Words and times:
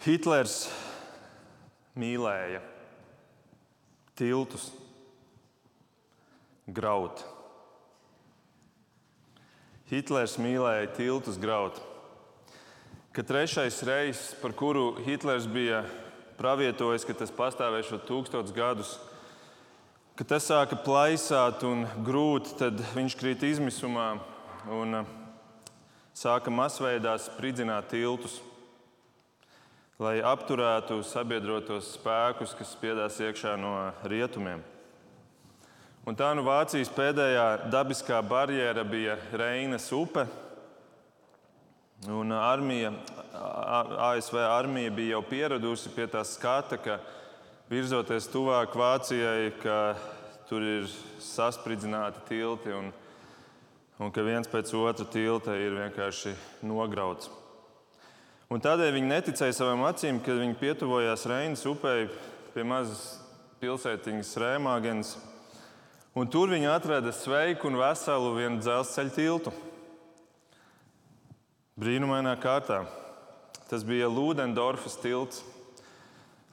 Hitlers 0.00 0.62
mīlēja 1.92 2.62
tiltus 4.16 4.70
graut. 6.72 7.20
Hitlers 9.92 10.38
mīlēja 10.40 10.88
tiltus 10.96 11.36
graut. 11.36 11.82
Kad 13.12 13.28
trešais 13.28 13.82
reizes, 13.84 14.32
par 14.40 14.56
kuru 14.56 14.94
Hitlers 15.04 15.44
bija 15.44 15.82
pravietojis, 16.40 17.04
ka 17.04 17.20
tas 17.20 17.36
pastāvēs 17.36 17.92
tūkstotus 18.08 18.56
gadus, 18.56 18.96
kad 20.16 20.32
tas 20.32 20.48
sāka 20.48 20.80
plaisāt 20.80 21.60
un 21.68 21.84
grūt, 22.06 22.54
tad 22.56 22.80
viņš 22.96 23.20
krīt 23.20 23.44
izmisumā 23.52 24.14
un 24.72 25.02
sāka 26.16 26.48
masveidā 26.48 27.20
spridzināt 27.20 27.92
tiltus 27.92 28.40
lai 30.00 30.16
apturētu 30.24 31.02
sabiedrotos 31.04 31.92
spēkus, 31.98 32.54
kas 32.56 32.72
spiedās 32.72 33.18
iekšā 33.20 33.52
no 33.60 33.74
rietumiem. 34.08 34.62
Un 36.08 36.16
tā 36.16 36.30
nu 36.32 36.40
Vācijas 36.46 36.88
pēdējā 36.96 37.68
dabiskā 37.70 38.22
barjera 38.24 38.84
bija 38.88 39.18
Reinas 39.36 39.90
upe. 39.92 40.24
Un 42.08 42.32
armija, 42.32 42.94
ASV 44.08 44.38
armija 44.40 44.90
bija 44.96 45.18
jau 45.18 45.20
pieradusi 45.28 45.92
pie 45.92 46.06
tā 46.08 46.22
skata, 46.24 46.78
ka 46.80 46.96
virzoties 47.68 48.30
tuvāk 48.32 48.72
Vācijai, 48.80 49.50
ka 49.60 49.76
tur 50.48 50.64
ir 50.64 50.88
saspridzināti 51.20 52.24
tilti 52.30 52.72
un, 52.72 52.88
un 54.00 54.16
ka 54.16 54.24
viens 54.24 54.48
pēc 54.48 54.72
otra 54.80 55.04
tilta 55.12 55.60
ir 55.60 55.76
vienkārši 55.76 56.32
nograuts. 56.64 57.28
Un 58.50 58.58
tādēļ 58.58 58.96
viņi 58.96 59.06
neticēja 59.06 59.54
savām 59.54 59.84
acīm, 59.86 60.16
kad 60.26 60.40
viņi 60.40 60.56
pietuvojās 60.58 61.22
Reinas 61.30 61.60
upei 61.70 62.08
pie 62.50 62.64
mazas 62.66 63.20
pilsētiņas 63.62 64.32
Rēmāgens. 64.42 65.12
Un 66.18 66.26
tur 66.26 66.50
viņi 66.50 66.66
atrada 66.66 67.12
sveiku 67.14 67.68
un 67.70 67.78
veselu 67.78 68.32
vienu 68.34 68.58
dzelzceļa 68.58 69.14
tiltu. 69.14 69.52
Brīnumainā 71.78 72.34
kārtā. 72.42 72.80
Tas 73.70 73.86
bija 73.86 74.10
Lūdendorfas 74.10 74.98
tilts. 74.98 75.44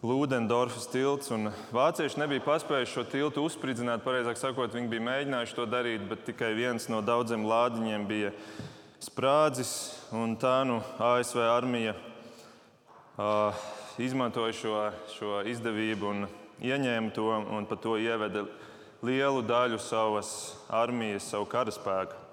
Lūdendorfas 0.05 0.85
tilts. 0.93 1.33
Vācieši 1.73 2.21
nebija 2.21 2.45
paspējuši 2.45 2.93
šo 2.93 3.07
tiltu 3.09 3.49
uzspridzināt. 3.49 4.05
Pareizāk 4.05 4.37
sakot, 4.37 4.77
viņi 4.77 4.93
bija 4.93 5.09
mēģinājuši 5.09 5.57
to 5.57 5.65
darīt, 5.65 6.05
bet 6.13 6.27
tikai 6.29 6.53
viens 6.61 6.85
no 6.93 7.01
daudziem 7.01 7.49
lādiņiem 7.49 8.05
bija 8.05 8.35
sprādzis. 9.03 9.71
Tā 10.41 10.55
nu 10.67 10.79
ASV 10.99 11.41
armija 11.45 11.93
uh, 13.17 13.65
izmantoja 14.01 14.55
šo, 14.55 14.77
šo 15.15 15.41
izdevību 15.49 16.09
un 16.11 16.27
ieņēma 16.63 17.13
to 17.13 17.27
un 17.57 17.67
par 17.69 17.81
to 17.81 17.97
ieveda 18.01 18.45
lielu 19.05 19.43
daļu 19.45 19.77
savas 19.81 20.31
armijas, 20.73 21.27
savu 21.29 21.45
karaspēku. 21.49 22.25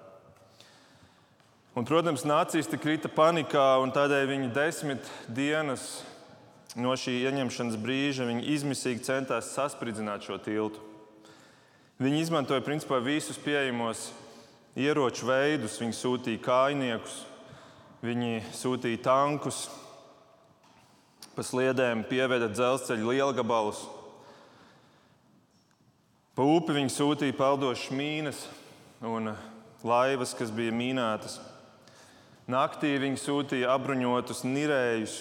Un, 1.75 1.83
protams, 1.83 2.23
nācisti 2.23 2.79
krita 2.79 3.09
panikā, 3.11 3.75
un 3.83 3.91
tādēļ 3.91 4.29
viņi 4.29 4.51
desmit 4.55 5.09
dienas 5.27 6.05
no 6.79 6.93
šī 6.95 7.17
ieņemšanas 7.27 7.75
brīža 7.79 8.27
izmisīgi 8.39 9.03
centās 9.03 9.51
saspridzināt 9.55 10.23
šo 10.23 10.39
tiltu. 10.39 10.79
Viņi 11.99 12.21
izmantoja 12.23 12.63
principā 12.63 13.01
visus 13.03 13.37
pieejamos 13.39 14.09
ieroču 14.75 15.27
veidus. 15.29 15.79
Viņi 15.81 15.95
sūtīja 15.95 16.43
kājniekus, 16.43 17.17
viņi 18.05 18.43
sūtīja 18.55 19.01
tankus, 19.05 19.65
pa 21.35 21.43
sliedēm 21.43 22.05
pieveda 22.07 22.47
dzelzceļa 22.51 23.09
lielgabalus. 23.11 23.81
Pa 26.35 26.43
upi 26.43 26.75
viņi 26.75 26.91
sūtīja 26.91 27.35
peldošas 27.35 27.91
mīnas 27.95 28.39
un 29.05 29.31
laivas, 29.87 30.33
kas 30.35 30.51
bija 30.51 30.73
mīnētas. 30.75 31.39
Naktī 32.51 32.91
viņi 33.01 33.17
sūtīja 33.17 33.71
apbruņotus 33.73 34.43
nirējus 34.45 35.15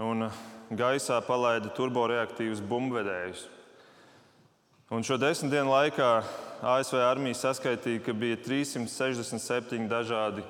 un 0.00 0.28
gaisā 0.70 1.18
palaida 1.26 1.72
turboreaktīvus 1.74 2.62
bumbvedējus. 2.64 3.48
Un 4.90 5.04
šo 5.06 5.14
desmit 5.22 5.52
dienu 5.52 5.70
laikā 5.70 6.06
ASV 6.66 6.96
armija 6.98 7.36
saskaitīja, 7.38 8.00
ka 8.02 8.10
bija 8.10 8.40
367 8.42 9.86
dažādi 9.86 10.42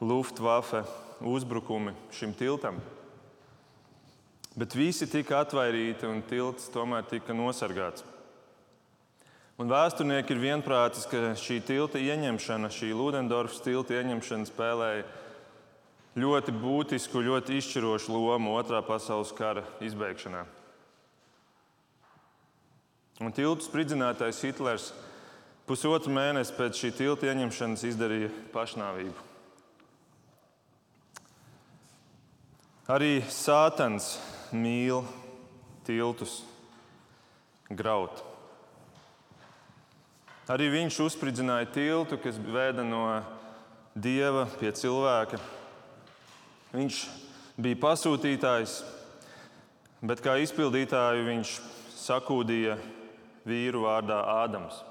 Luftwaffe 0.00 0.80
uzbrukumi 1.20 1.92
šim 2.16 2.32
tiltam. 2.32 2.78
Bet 4.56 4.72
visi 4.72 5.04
tika 5.12 5.42
atvairīti 5.44 6.08
un 6.08 6.24
tilts 6.24 6.70
tomēr 6.72 7.04
tika 7.10 7.36
nosargāts. 7.36 8.06
Un 9.60 9.68
vēsturnieki 9.68 10.32
ir 10.32 10.40
vienprātis, 10.40 11.04
ka 11.04 11.34
šī 11.36 11.60
tilta 11.68 12.00
ieņemšana, 12.00 12.72
šī 12.72 12.94
Ludendorfas 12.96 13.60
tilta 13.60 14.00
ieņemšana 14.00 14.48
spēlēja 14.48 15.04
ļoti 16.16 16.56
būtisku, 16.64 17.20
ļoti 17.28 17.60
izšķirošu 17.60 18.16
lomu 18.16 18.56
Otrā 18.56 18.80
pasaules 18.88 19.36
kara 19.36 19.68
izbeigšanā. 19.84 20.46
Un 23.22 23.30
tiltu 23.30 23.62
spridzinātais 23.62 24.40
Hitlers 24.42 24.88
Pusotru 25.62 26.10
mēnesi 26.10 26.56
pēc 26.56 26.74
šī 26.74 26.88
tilta 26.98 27.28
ieņemšanas 27.30 27.84
izdarīja 27.86 28.30
pašnāvību. 28.50 29.28
Arī 32.90 33.20
Sātans 33.30 34.16
mīl 34.50 35.04
tiltus 35.86 36.40
graut. 37.70 38.24
Arī 40.50 40.66
viņš 40.72 40.98
uzspridzināja 41.04 41.68
tiltu, 41.76 42.18
kas 42.18 42.40
veda 42.42 42.82
no 42.82 43.04
dieva 43.94 44.48
pie 44.58 44.72
cilvēka. 44.74 45.38
Viņš 46.74 46.98
bija 47.62 47.78
pasūtītājs, 47.86 48.80
bet 50.02 50.24
kā 50.26 50.34
izpildītāju 50.42 51.28
viņš 51.30 51.54
sakūdīja 52.02 52.76
vīru 53.48 53.84
vārdā 53.86 54.20
Ādams. 54.44 54.82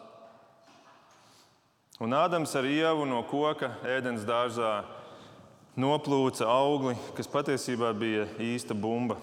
Un 2.01 2.16
Ādams 2.17 2.56
ar 2.57 2.66
ievu 2.66 3.06
no 3.06 3.22
koka 3.29 3.75
ēdienas 3.85 4.25
dārzā 4.25 4.72
noplūca 5.78 6.47
augli, 6.50 6.95
kas 7.16 7.29
patiesībā 7.31 7.91
bija 7.94 8.25
īsta 8.41 8.73
bumba. 8.73 9.19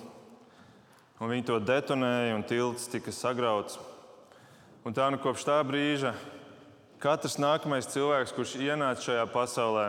Un 1.19 1.33
viņi 1.33 1.49
to 1.49 1.59
detonēja, 1.59 2.37
un 2.37 2.45
tilts 2.47 2.87
tika 2.91 3.13
sagrauts. 3.13 3.81
Un 4.87 4.95
tā 4.95 5.09
nu 5.11 5.19
kopš 5.19 5.49
tā 5.49 5.59
brīža 5.67 6.15
katrs 7.03 7.37
nākamais 7.39 7.91
cilvēks, 7.91 8.35
kurš 8.35 8.57
ienāca 8.63 9.05
šajā 9.05 9.27
pasaulē, 9.31 9.89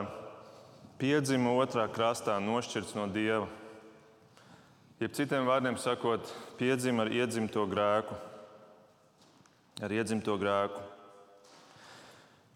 piedzima 1.02 1.54
otrā 1.58 1.88
krastā, 1.90 2.36
nošķirts 2.42 2.96
no 2.98 3.08
dieva. 3.10 3.48
Jeb 5.00 5.14
citiem 5.16 5.48
vārdiem 5.48 5.78
sakot, 5.80 6.28
piedzima 6.60 7.06
ar 7.06 7.14
iedzimto 7.14 7.64
grēku. 7.72 8.18
Ar 9.80 9.94
iedzimto 9.96 10.34
grēku. 10.36 10.82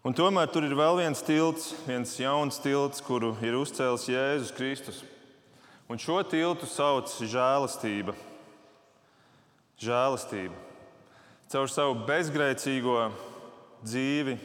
Un 0.04 0.12
tomēr 0.12 0.50
tur 0.52 0.66
ir 0.66 0.74
vēl 0.76 0.98
viens 0.98 1.22
tilts, 1.24 1.70
viens 1.86 2.10
jauns 2.20 2.58
tilts, 2.60 3.00
kuru 3.00 3.30
ir 3.40 3.56
uzcēlis 3.56 4.04
Jēzus 4.10 4.50
Kristus. 4.52 4.98
Un 5.88 5.96
šo 5.96 6.18
tiltu 6.28 6.68
sauc 6.68 7.08
žēlastība. 7.24 8.12
Žēlastība. 9.80 10.52
Caur 11.48 11.72
savu 11.72 11.96
bezgrēcīgo 12.04 12.98
dzīvi, 13.80 14.36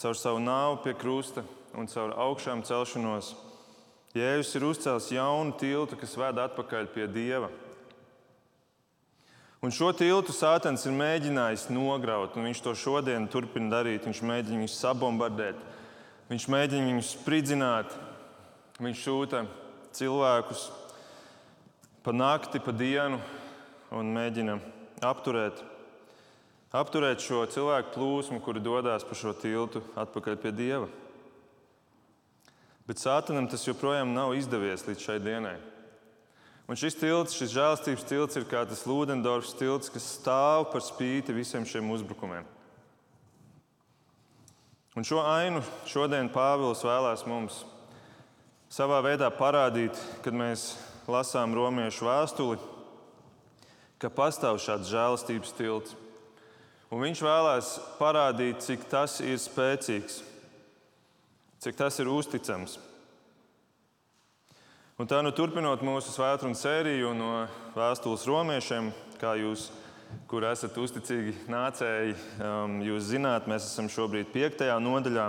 caur 0.00 0.16
savu 0.16 0.40
nāvu 0.40 0.80
pie 0.86 0.96
krusta 0.96 1.44
un 1.76 1.92
caur 1.92 2.16
augšām 2.24 2.64
celšanos, 2.64 3.34
Jēzus 4.16 4.56
ir 4.56 4.64
uzcēlis 4.64 5.12
jaunu 5.12 5.52
tiltu, 5.60 6.00
kas 6.00 6.16
ved 6.16 6.40
atpakaļ 6.40 6.88
pie 6.96 7.04
Dieva. 7.12 7.52
Un 9.64 9.72
šo 9.72 9.88
tiltu 9.96 10.34
Sātans 10.36 10.84
ir 10.84 10.92
mēģinājis 10.92 11.70
nograut, 11.72 12.34
un 12.36 12.44
viņš 12.44 12.60
to 12.64 12.74
šodien 12.76 13.24
turpina 13.32 13.78
darīt. 13.78 14.04
Viņš 14.04 14.20
mēģina 14.20 14.60
viņus 14.60 14.80
sabombardēt, 14.82 15.62
viņš 16.28 16.48
mēģina 16.52 16.90
viņus 16.90 17.12
spridzināt, 17.16 17.94
viņš 18.84 19.04
sūta 19.06 19.46
cilvēkus 19.96 20.66
pa 22.04 22.12
nakti, 22.12 22.60
pa 22.60 22.74
dienu 22.76 23.16
un 23.96 24.12
mēģina 24.14 24.58
apturēt, 25.08 25.62
apturēt 26.76 27.24
šo 27.24 27.46
cilvēku 27.50 27.96
plūsmu, 27.96 28.42
kuri 28.44 28.60
dodas 28.62 29.08
pa 29.08 29.16
šo 29.16 29.32
tiltu 29.40 29.82
atpakaļ 29.96 30.36
pie 30.42 30.52
Dieva. 30.52 30.90
Bet 32.86 33.00
Sātanam 33.02 33.48
tas 33.50 33.64
joprojām 33.66 34.12
nav 34.14 34.36
izdevies 34.38 34.84
līdz 34.86 35.08
šai 35.08 35.18
dienai. 35.24 35.56
Un 36.66 36.74
šis 36.74 36.96
tilts, 36.98 37.36
šis 37.38 37.52
žēlstības 37.54 38.04
tilts, 38.08 38.36
ir 38.38 38.46
kā 38.50 38.64
tas 38.66 38.82
Lūdendorfs 38.90 39.54
tilts, 39.54 39.90
kas 39.92 40.08
stāv 40.16 40.66
par 40.72 40.82
spīti 40.82 41.34
visiem 41.34 41.66
šiem 41.68 41.92
uzbrukumiem. 41.94 42.46
Un 44.96 45.04
šo 45.06 45.20
ainu 45.22 45.60
šodien 45.86 46.30
Pāvils 46.32 46.82
vēlēs 46.82 47.22
mums 47.28 47.60
savā 48.72 48.98
veidā 49.04 49.28
parādīt, 49.30 49.94
kad 50.24 50.34
mēs 50.34 50.72
lasām 51.06 51.54
romiešu 51.54 52.08
vēstuli, 52.08 52.58
ka 54.02 54.10
pastāv 54.10 54.58
šāds 54.58 54.90
žēlastības 54.90 55.54
tilts. 55.58 55.94
Un 56.90 57.02
viņš 57.04 57.22
vēlēs 57.26 57.70
parādīt, 58.00 58.64
cik 58.64 58.88
tas 58.90 59.20
ir 59.20 59.38
spēcīgs, 59.42 60.20
cik 61.62 61.78
tas 61.78 62.00
ir 62.02 62.10
uzticams. 62.10 62.78
Un 64.96 65.04
tā 65.04 65.18
nu 65.20 65.28
turpinot 65.28 65.82
mūsu 65.84 66.08
svētdienas 66.08 66.62
sēriju 66.64 67.10
no 67.12 67.26
vēstules 67.74 68.22
romiešiem, 68.24 68.86
kā 69.20 69.34
jūs, 69.36 69.66
kur 70.24 70.46
esat 70.48 70.78
uzticīgi 70.80 71.34
nācēji, 71.52 72.14
um, 72.40 72.78
jūs 72.80 73.10
zināt, 73.10 73.44
mēs 73.44 73.66
esam 73.68 73.90
šobrīd 73.92 74.30
piektajā 74.32 74.78
nodaļā. 74.80 75.26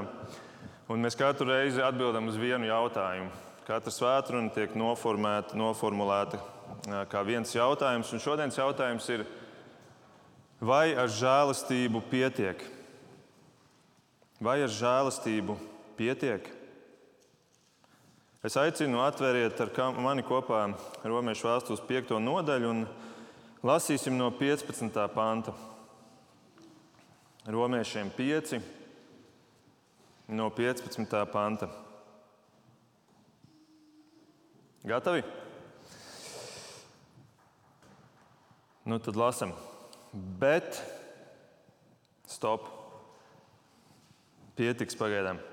Un 0.88 1.04
mēs 1.04 1.20
katru 1.20 1.50
reizi 1.52 1.84
atbildam 1.84 2.32
uz 2.32 2.40
vienu 2.40 2.70
jautājumu. 2.70 3.28
Katra 3.68 3.92
svētdiena 3.92 4.56
tiek 4.56 4.72
noformēta, 4.80 5.60
noformulēta 5.60 6.40
kā 7.12 7.28
viens 7.28 7.52
jautājums. 7.52 8.14
Un 8.16 8.24
šodienas 8.24 8.64
jautājums 8.64 9.12
ir, 9.12 9.26
vai 10.64 10.94
ar 10.96 11.12
žēlastību 11.12 12.08
pietiek? 12.08 12.64
Vai 14.40 14.62
ar 14.64 14.72
žēlastību 14.72 15.60
pietiek? 16.00 16.54
Es 18.48 18.56
aicinu 18.56 19.02
atvēriet 19.04 19.60
ar 19.60 19.98
mani 20.00 20.24
kopā 20.24 20.62
Romas 21.04 21.42
vēstures 21.44 21.82
5. 21.84 22.14
nodaļu 22.24 22.68
un 22.70 22.86
lasīsim 23.68 24.16
no 24.16 24.30
15. 24.40 25.02
panta. 25.12 25.52
Romiešiem 27.52 28.08
5 28.16 28.62
no 30.40 30.48
15. 30.56 31.18
panta. 31.34 31.68
Gatavi? 34.88 35.26
Nu, 38.88 39.02
tad 39.04 39.20
lasam. 39.20 39.52
Bet, 40.40 40.80
stop. 42.24 42.72
Pietiks 44.56 44.96
pagaidām. 44.96 45.44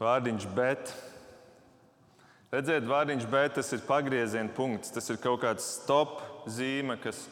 Vārdiņš, 0.00 0.50
bet. 0.56 0.96
Redziet, 2.50 2.82
vārdiņš, 2.82 3.28
bet 3.30 3.52
tas 3.60 3.68
ir 3.70 3.82
pagrieziena 3.86 4.50
punkts. 4.50 4.90
Tas 4.90 5.06
ir 5.12 5.20
kaut 5.22 5.44
kāds 5.44 5.68
stop 5.76 6.16
zīme, 6.50 6.96
kas 6.98 7.28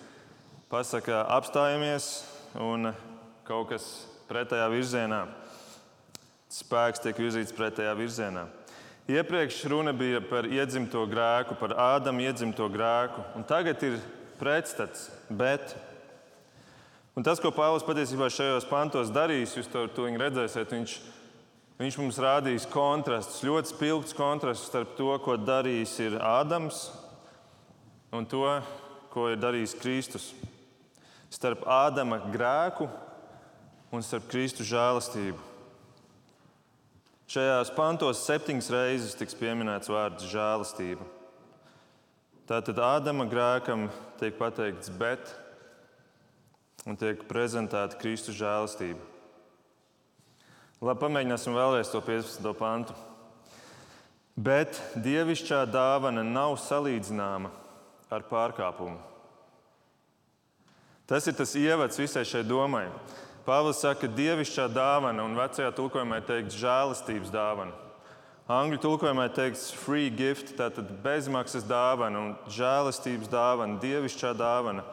pasaka, 0.70 1.24
apstājamies 1.34 2.06
un 2.62 2.92
kaut 3.48 3.72
kas 3.72 3.88
pretējā 4.28 4.68
virzienā. 4.70 5.24
Spēks 6.54 7.02
tiek 7.02 7.18
virzīts 7.18 7.56
pretējā 7.56 7.96
virzienā. 7.98 8.46
Iepriekš 9.10 9.58
runa 9.72 9.90
bija 9.96 10.20
par 10.22 10.46
iedzimto 10.46 11.02
grēku, 11.10 11.58
par 11.58 11.74
Ādama 11.80 12.22
iedzimto 12.28 12.68
grēku, 12.70 13.24
un 13.34 13.46
tagad 13.48 13.82
ir 13.88 13.98
pretstats, 14.38 15.08
bet. 15.26 15.74
Un 17.18 17.26
tas, 17.26 17.42
ko 17.42 17.50
Pāvils 17.50 17.82
patiesībā 17.82 18.30
šajos 18.30 18.70
pantos 18.70 19.10
darīs, 19.10 19.58
jūs 19.58 19.66
to, 19.72 19.88
to 19.96 20.06
redzēsiet, 20.22 20.76
viņš, 20.78 21.00
viņš 21.78 21.98
mums 22.00 22.18
rādīs 22.22 22.66
kontrastus, 22.70 23.44
ļoti 23.46 23.72
spilgts 23.72 24.16
kontrasts 24.18 24.66
starp 24.70 24.96
to, 24.98 25.12
ko 25.22 25.36
darījis 25.38 25.94
ir 26.02 26.18
Ādams 26.18 26.88
un 28.14 28.26
to, 28.26 28.44
ko 29.12 29.28
ir 29.32 29.38
darījis 29.40 29.76
Kristus. 29.78 30.30
Starp 31.30 31.66
Ādama 31.68 32.18
grēku 32.32 32.88
un 33.92 34.02
starp 34.02 34.26
Kristus 34.32 34.68
žēlastību. 34.70 35.38
Šajās 37.28 37.70
pantos 37.76 38.22
septiņas 38.24 38.70
reizes 38.72 39.16
tiks 39.18 39.36
pieminēts 39.36 39.90
vārds 39.92 40.24
žēlastība. 40.30 41.04
Tātad 42.48 42.80
Ādama 42.80 43.26
grēkam 43.28 43.90
tiek 44.16 44.38
pateikts 44.38 44.88
bet, 44.88 45.28
un 46.88 46.96
tiek 46.96 47.20
prezentēta 47.28 48.00
Kristus 48.00 48.38
žēlastība. 48.38 49.17
Labi, 50.78 51.00
pamēģināsim 51.02 51.56
vēlreiz 51.58 51.88
to 51.90 51.98
15. 52.06 52.52
pantu. 52.54 52.94
Bet 54.38 54.76
dievišķā 54.94 55.64
dāvana 55.66 56.22
nav 56.22 56.52
salīdzināma 56.62 57.50
ar 58.14 58.22
pārkāpumu. 58.28 59.00
Tas 61.10 61.26
ir 61.26 61.34
tas 61.34 61.56
ievads 61.58 61.98
visai 61.98 62.22
šai 62.22 62.44
domai. 62.46 62.84
Pāvils 63.48 63.80
saka, 63.82 64.04
ka 64.04 64.12
dievišķā 64.20 64.68
dāvana, 64.70 65.24
un 65.26 65.34
vecajā 65.40 65.72
tulkojumā 65.74 66.20
ir 66.20 66.28
teikts 66.30 66.60
žēlastības 66.60 67.34
dāvana. 67.34 67.74
Angļu 68.46 68.78
tulkojumā 68.84 69.26
teikts 69.34 69.72
free 69.74 70.12
gift, 70.14 70.54
tātad 70.60 70.94
bezmaksas 71.02 71.66
dāvana 71.66 72.22
un 72.22 72.30
žēlastības 72.54 73.26
dāvana, 73.34 73.80
dievišķā 73.82 74.30
dāvana. 74.38 74.86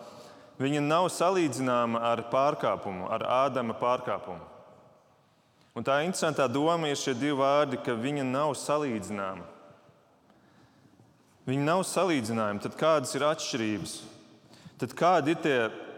Viņa 0.58 0.82
nav 0.82 1.12
salīdzināma 1.14 2.02
ar 2.10 2.26
pārkāpumu, 2.34 3.06
ar 3.12 3.30
Ādama 3.44 3.78
pārkāpumu. 3.78 4.55
Un 5.76 5.84
tā 5.84 6.00
interesantā 6.06 6.46
doma 6.48 6.88
ir 6.88 6.96
šie 6.96 7.12
divi 7.20 7.36
vārdi, 7.36 7.82
ka 7.84 7.98
viņa 8.00 8.24
nav 8.24 8.54
salīdzināma. 8.56 9.44
Viņi 11.46 11.66
nav 11.68 11.84
salīdzinājumi. 11.86 12.62
Tad 12.64 12.78
kādas 12.80 13.12
ir 13.18 13.26
atšķirības? 13.28 13.96
Tad 14.82 14.96
kādi 14.98 15.36
ir 15.36 15.42
tie 15.44 15.58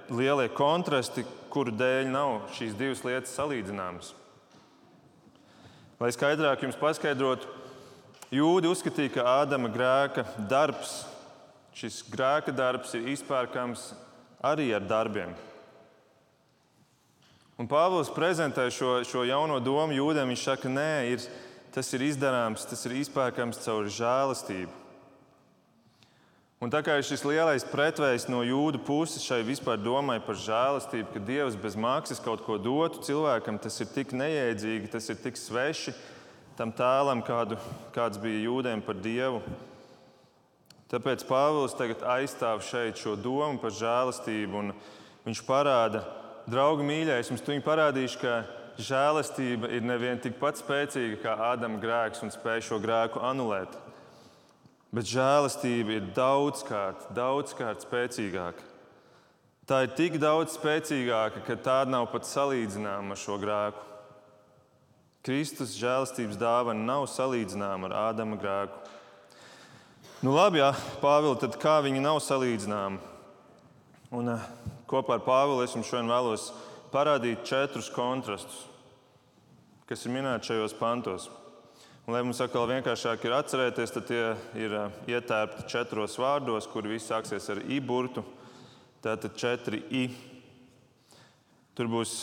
lielie 0.09 0.47
kontrasti, 0.57 1.24
kuru 1.53 1.71
dēļ 1.77 2.09
nav 2.12 2.50
šīs 2.57 2.74
divas 2.77 3.03
lietas 3.06 3.35
salīdzināmas? 3.38 4.12
Lai 6.01 6.09
skaidrāk 6.13 6.65
jums 6.65 6.77
paskaidrotu, 6.77 7.47
jūdi 8.33 8.69
uzskatīja, 8.69 9.13
ka 9.15 9.30
Ādama 9.39 9.69
grēka 9.73 10.25
darbs, 10.50 11.00
šis 11.77 12.03
grēka 12.12 12.53
darbs 12.53 12.97
ir 12.97 13.07
izpērkams 13.13 13.91
arī 14.45 14.68
ar 14.75 14.83
darbiem. 14.85 15.31
Un 17.57 17.65
Pāvils 17.65 18.12
prezentē 18.13 18.68
šo, 18.69 19.00
šo 19.01 19.24
jauno 19.25 19.57
domu 19.57 19.95
jūdiem. 19.98 20.30
Viņš 20.30 20.42
saka, 20.45 20.69
nē, 20.69 20.92
ir, 21.09 21.24
tas 21.74 21.88
ir 21.98 22.04
izdarāms, 22.06 22.68
tas 22.69 22.86
ir 22.86 23.00
izpērkams 23.00 23.63
caur 23.63 23.89
žēlastību. 23.89 24.83
Un 26.62 26.71
tā 26.74 26.83
kā 26.86 26.95
ir 26.98 27.06
šis 27.06 27.21
lielais 27.25 27.65
pretvējs 27.69 28.27
no 28.30 28.44
jūdu 28.45 28.81
puses 28.86 29.25
šai 29.25 29.44
vispār 29.45 29.77
domai 29.77 30.18
par 30.25 30.38
žēlastību, 30.42 31.12
ka 31.13 31.21
Dievs 31.21 31.57
bez 31.62 31.77
maksas 31.77 32.21
kaut 32.21 32.42
ko 32.45 32.57
dotu 32.62 33.01
cilvēkam, 33.06 33.59
tas 33.62 33.77
ir 33.81 33.89
tik 33.94 34.13
neiedzīgi, 34.18 34.89
tas 34.94 35.09
ir 35.13 35.19
tik 35.21 35.38
sveši 35.38 35.94
tam 36.57 36.71
tēlam, 36.74 37.21
kādu, 37.25 37.59
kāds 37.94 38.18
bija 38.21 38.48
jūdiem 38.48 38.81
par 38.86 38.98
Dievu. 38.98 39.44
Tāpēc 40.89 41.25
Pāvils 41.30 41.77
tagad 41.77 42.01
aizstāv 42.15 42.66
šeit 42.66 42.97
šo 42.97 43.14
domu 43.21 43.61
par 43.61 43.73
žēlastību, 43.78 44.64
un 44.64 44.73
viņš 45.28 45.44
parāda, 45.45 46.02
draugi 46.47 46.85
mīļais, 46.87 47.31
jums 47.31 47.44
tuņi 47.44 47.63
parādīšu, 47.66 48.21
ka 48.21 48.37
žēlastība 48.81 49.69
ir 49.73 49.85
nevien 49.85 50.19
tikpat 50.21 50.61
spēcīga 50.61 51.19
kā 51.23 51.35
Ādama 51.51 51.81
grēks 51.81 52.23
un 52.25 52.31
spēj 52.33 52.63
šo 52.69 52.80
grēku 52.83 53.21
anulēt. 53.25 53.73
Bet 54.94 55.09
žēlastība 55.09 55.97
ir 55.97 56.09
daudzkārt, 56.16 57.09
daudzkārt 57.16 57.83
spēcīgāka. 57.83 58.63
Tā 59.68 59.81
ir 59.83 59.92
tik 59.97 60.16
daudz 60.21 60.56
spēcīgāka, 60.56 61.42
ka 61.44 61.57
tā 61.59 61.81
nav 61.89 62.07
pat 62.13 62.23
salīdzināma 62.23 63.18
ar 63.18 63.19
šo 63.19 63.35
grēku. 63.42 63.83
Kristus 65.27 65.73
žēlastības 65.75 66.39
dāvana 66.39 66.87
nav 66.87 67.09
salīdzināma 67.11 67.89
ar 67.89 67.97
Ādama 68.06 68.37
grēku. 68.39 68.80
Nu, 70.23 70.31
labi, 70.31 70.61
jā, 70.63 70.71
Pāvils, 71.01 71.42
tad 71.44 71.59
kā 71.59 71.75
viņi 71.83 71.99
nav 72.01 72.21
salīdzināmi? 72.23 73.01
Un, 74.16 74.30
eh, 74.31 74.45
kopā 74.87 75.17
ar 75.17 75.25
Pāvilu 75.25 75.65
es 75.65 75.75
jums 75.75 75.89
šodien 75.89 76.11
vēlos 76.11 76.51
parādīt 76.94 77.44
četrus 77.47 77.89
kontrastus, 77.94 78.63
kas 79.87 80.06
ir 80.06 80.15
minēti 80.15 80.51
šajos 80.51 80.75
pantos. 80.79 81.27
Un, 82.07 82.13
lai 82.15 82.21
mums 82.23 82.39
atkal 82.39 82.69
vienkāršāk 82.69 83.25
ir 83.27 83.35
atcerēties, 83.35 83.91
tad 83.91 84.06
tie 84.07 84.21
ir 84.56 84.75
ietērpti 85.11 85.65
četros 85.67 86.15
vārdos, 86.21 86.69
kuri 86.71 86.94
visi 86.94 87.09
sāksies 87.09 87.49
ar 87.51 87.59
i 87.67 87.81
burtu. 87.83 88.23
Tātad 89.03 89.35
četri 89.35 89.81
i. 89.91 90.06
Tur 91.75 91.91
būs 91.91 92.13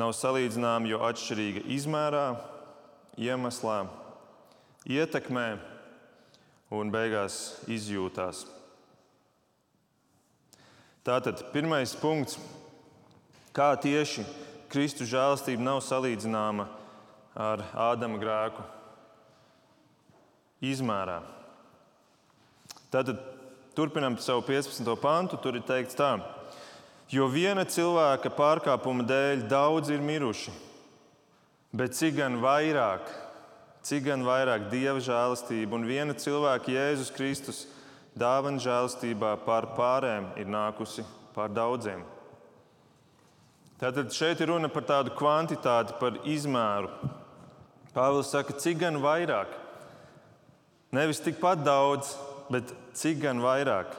nav 0.00 0.14
salīdzināmi, 0.16 0.94
jo 0.94 1.02
atšķirīga 1.06 1.66
izmērā, 1.76 2.24
iemeslā, 3.20 3.84
ietekmē 4.88 5.46
un 6.74 6.90
beigās 6.90 7.60
izjūtās. 7.70 8.46
Tātad 11.04 11.42
pirmais 11.52 11.92
punkts, 12.00 12.38
kā 13.52 13.74
tieši 13.76 14.24
Kristus 14.72 15.10
žēlastība 15.10 15.60
nav 15.60 15.82
salīdzināma 15.84 16.64
ar 17.36 17.64
Ādama 17.76 18.16
grēku 18.22 18.64
izmērā. 20.64 21.18
Tātad 22.88 23.20
turpinām 23.76 24.16
savu 24.22 24.46
15. 24.48 24.88
pantu. 25.02 25.36
Tur 25.36 25.58
ir 25.58 25.66
teikts 25.68 25.98
tā, 25.98 26.14
jo 27.12 27.28
viena 27.28 27.66
cilvēka 27.68 28.32
pārkāpuma 28.32 29.04
dēļ 29.04 29.44
daudz 29.50 29.92
ir 29.92 30.00
miruši, 30.00 30.54
bet 31.76 31.98
cik 31.98 32.16
gan 32.22 32.40
vairāk 32.40 33.12
cik 33.84 34.06
gan 34.08 34.22
vairāk 34.24 34.70
dieva 34.72 34.96
žēlastība 35.04 35.76
un 35.76 35.84
viena 35.84 36.14
cilvēka 36.16 36.72
Jēzus 36.72 37.12
Kristus 37.12 37.64
dāvana 38.18 38.62
žēlastībā 38.62 39.34
pār 39.44 39.70
pārējiem 39.76 40.30
ir 40.40 40.50
nākusi 40.50 41.04
pār 41.34 41.52
daudziem. 41.54 42.04
Tātad 43.80 44.14
šeit 44.14 44.40
ir 44.40 44.52
runa 44.52 44.70
par 44.70 44.86
tādu 44.86 45.12
kvantitāti, 45.18 45.96
par 45.98 46.20
izmēru. 46.30 46.92
Pāvils 47.94 48.30
saka, 48.30 48.54
cik 48.58 48.78
gan 48.80 49.00
vairāk. 49.02 49.50
Nevis 50.94 51.22
tikpat 51.22 51.64
daudz, 51.66 52.14
bet 52.50 52.70
cik 52.94 53.20
gan 53.26 53.42
vairāk. 53.42 53.90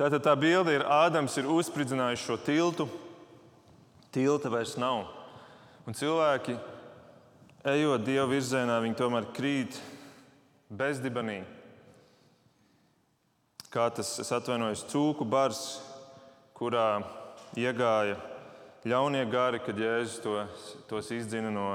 Tātad 0.00 0.24
tā 0.24 0.32
bilde 0.40 0.72
ir 0.74 0.88
Ādams 0.88 1.36
ir 1.38 1.48
uzspridzinājis 1.52 2.24
šo 2.24 2.38
tiltu. 2.40 2.88
Tilta 4.12 4.50
vairs 4.52 4.74
nav. 4.80 5.06
Un 5.86 5.96
cilvēki, 5.96 6.56
ejot 7.68 8.04
Dieva 8.06 8.26
virzienā, 8.30 8.80
viņi 8.82 8.98
tomēr 8.98 9.28
krīt 9.36 9.76
bezdibenī. 10.72 11.42
Kā 13.72 13.86
tas, 13.88 14.10
es 14.20 14.28
atvainojos, 14.28 14.82
cūku 14.90 15.24
bars, 15.24 15.80
kurā 16.52 17.00
iegāja 17.56 18.18
ļaunie 18.84 19.22
gari, 19.32 19.62
kad 19.64 19.78
Jēzus 19.80 20.18
to, 20.20 20.34
tos 20.90 21.08
izdzina 21.14 21.48
no 21.48 21.68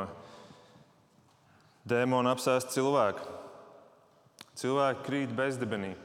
dēmona 1.89 2.35
apsēsta 2.35 2.75
cilvēka. 2.75 3.25
Cilvēki 4.61 5.05
krīt 5.07 5.33
bezdibenī. 5.33 5.95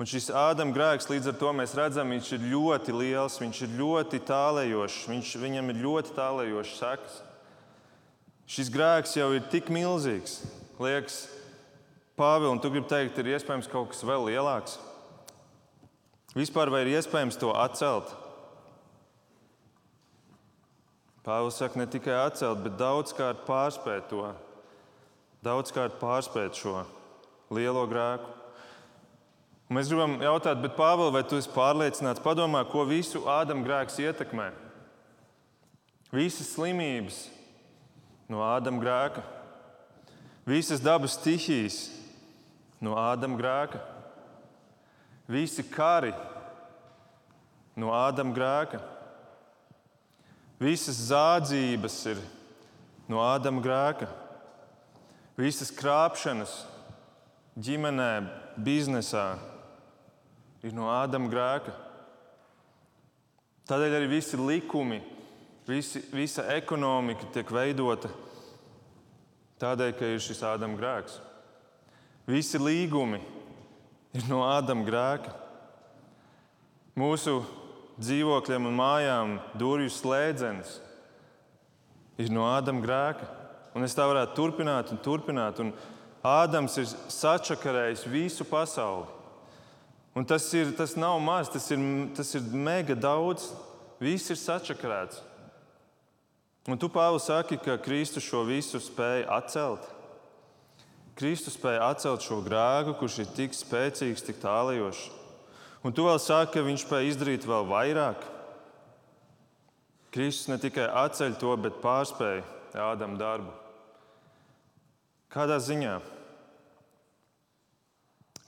Un 0.00 0.10
šis 0.10 0.30
Ādama 0.34 0.74
grēks, 0.74 1.06
līdz 1.12 1.30
ar 1.30 1.38
to 1.38 1.54
mēs 1.54 1.78
redzam, 1.78 2.10
viņš 2.10 2.34
ir 2.34 2.50
ļoti 2.50 2.94
liels, 2.96 3.38
viņš 3.38 3.64
ir 3.66 3.74
ļoti 3.78 4.24
tālējošs, 4.26 5.02
viņš, 5.12 5.34
viņam 5.38 5.70
ir 5.70 5.82
ļoti 5.86 6.18
tālējošs 6.18 6.78
sekas. 6.82 7.18
Šis 8.50 8.74
grēks 8.74 9.14
jau 9.20 9.30
ir 9.36 9.46
tik 9.52 9.70
milzīgs, 9.70 10.40
liekas, 10.82 11.28
Pāvils, 12.20 12.52
un 12.52 12.60
tu 12.60 12.68
gribi 12.68 12.84
teikt, 12.90 13.16
ir 13.16 13.32
iespējams 13.32 13.68
kaut 13.72 13.94
kas 13.94 14.02
vēl 14.04 14.26
lielāks. 14.28 14.76
Vispār 16.36 16.68
vai 16.68 16.82
ir 16.84 16.92
iespējams 16.98 17.38
to 17.40 17.54
atcelt? 17.56 18.10
Pāvils 21.24 21.56
saka, 21.56 21.80
ne 21.80 21.86
tikai 21.88 22.18
atcelt, 22.26 22.60
bet 22.64 22.76
daudzkārt 22.80 23.46
pārspēt 23.46 24.10
to, 24.12 24.26
daudzkārt 25.46 25.96
pārspēt 26.00 26.60
šo 26.60 26.82
lielo 27.56 27.86
grēku. 27.88 28.28
Un 29.70 29.78
mēs 29.78 29.88
gribam 29.88 30.18
jautāt, 30.20 30.60
bet 30.60 30.76
Pāvils, 30.76 31.12
vai 31.14 31.22
tu 31.24 31.38
esi 31.40 31.48
pārliecināts, 31.54 32.22
padomā, 32.24 32.66
ko 32.68 32.84
visu 32.88 33.22
Ādama 33.30 33.64
grēks 33.64 33.96
ietekmē? 34.02 34.50
Visas 36.12 36.52
slimības 36.52 37.22
no 38.28 38.42
Ādama 38.44 38.82
grēka, 38.82 39.24
visas 40.44 40.82
dabas 40.84 41.16
stihijas 41.16 41.80
no 42.80 42.96
Ādama 42.96 43.36
grēka, 43.38 43.80
visi 45.30 45.64
kari 45.68 46.12
no 47.78 47.92
Ādama 47.94 48.34
grēka, 48.36 48.80
visas 50.60 50.98
zādzības 51.10 51.98
ir 52.12 52.24
no 53.10 53.20
Ādama 53.24 53.62
grēka, 53.64 54.08
visas 55.40 55.72
krāpšanas 55.72 56.56
ģimenē, 57.60 58.10
biznesā 58.60 59.34
ir 60.64 60.74
no 60.76 60.90
Ādama 60.92 61.30
grēka. 61.32 61.76
Tādēļ 63.70 64.00
arī 64.00 64.10
visi 64.10 64.38
likumi, 64.40 64.98
visi, 65.68 66.02
visa 66.12 66.48
ekonomika 66.56 67.28
tiek 67.34 67.52
veidota 67.54 68.10
tādēļ, 69.60 69.92
ka 69.94 70.08
ir 70.08 70.22
šis 70.24 70.42
Ādama 70.48 70.78
grēks. 70.80 71.20
Visi 72.30 72.60
līgumi 72.62 73.18
ir 74.14 74.26
no 74.30 74.44
Ādama 74.46 74.84
grēka. 74.86 75.32
Mūsu 76.98 77.40
dzīvokļiem 77.98 78.68
un 78.70 78.76
mājām 78.78 79.32
durvju 79.58 79.90
slēdzenes 79.96 80.76
ir 82.22 82.30
no 82.30 82.46
Ādama 82.46 82.84
grēka. 82.84 83.26
Un 83.74 83.86
es 83.86 83.96
tā 83.98 84.06
varētu 84.06 84.36
turpināt 84.38 84.92
un 84.94 85.02
turpināt. 85.02 85.58
Un 85.62 85.72
Ādams 86.26 86.76
ir 86.78 86.86
sačakarējis 87.10 88.06
visu 88.12 88.46
pasauli. 88.46 89.08
Un 90.14 90.26
tas, 90.26 90.46
ir, 90.54 90.70
tas 90.76 90.94
nav 90.98 91.18
maz, 91.22 91.50
tas 91.50 91.66
ir, 91.70 91.82
tas 92.14 92.34
ir 92.38 92.46
mega 92.54 92.94
daudz. 92.94 93.50
Viss 94.02 94.30
ir 94.30 94.38
sačakarēts. 94.38 95.18
Un 96.70 96.78
tu, 96.78 96.90
Pāvils, 96.92 97.26
saki, 97.26 97.58
ka 97.58 97.80
Kristus 97.82 98.26
šo 98.26 98.44
visu 98.46 98.78
spēja 98.82 99.26
atcelt. 99.40 99.96
Kristus 101.20 101.58
spēja 101.58 101.84
atcelt 101.84 102.24
šo 102.24 102.38
grēku, 102.40 102.94
kurš 102.96 103.18
ir 103.20 103.32
tik 103.36 103.52
spēcīgs, 103.52 104.22
tik 104.24 104.38
tālajošs. 104.40 105.10
Un 105.84 105.92
tu 105.92 106.06
vēl 106.06 106.16
saki, 106.16 106.54
ka 106.54 106.62
viņš 106.64 106.84
spēja 106.86 107.10
izdarīt 107.10 107.44
vēl 107.48 107.66
vairāk. 107.68 108.22
Kristus 110.16 110.48
ne 110.48 110.56
tikai 110.62 110.86
atceļ 111.02 111.36
to, 111.42 111.52
bet 111.60 111.82
pārspēja 111.84 112.46
Ādama 112.80 113.18
darbu. 113.18 113.52
Kādā 115.34 115.58
ziņā? 115.60 115.98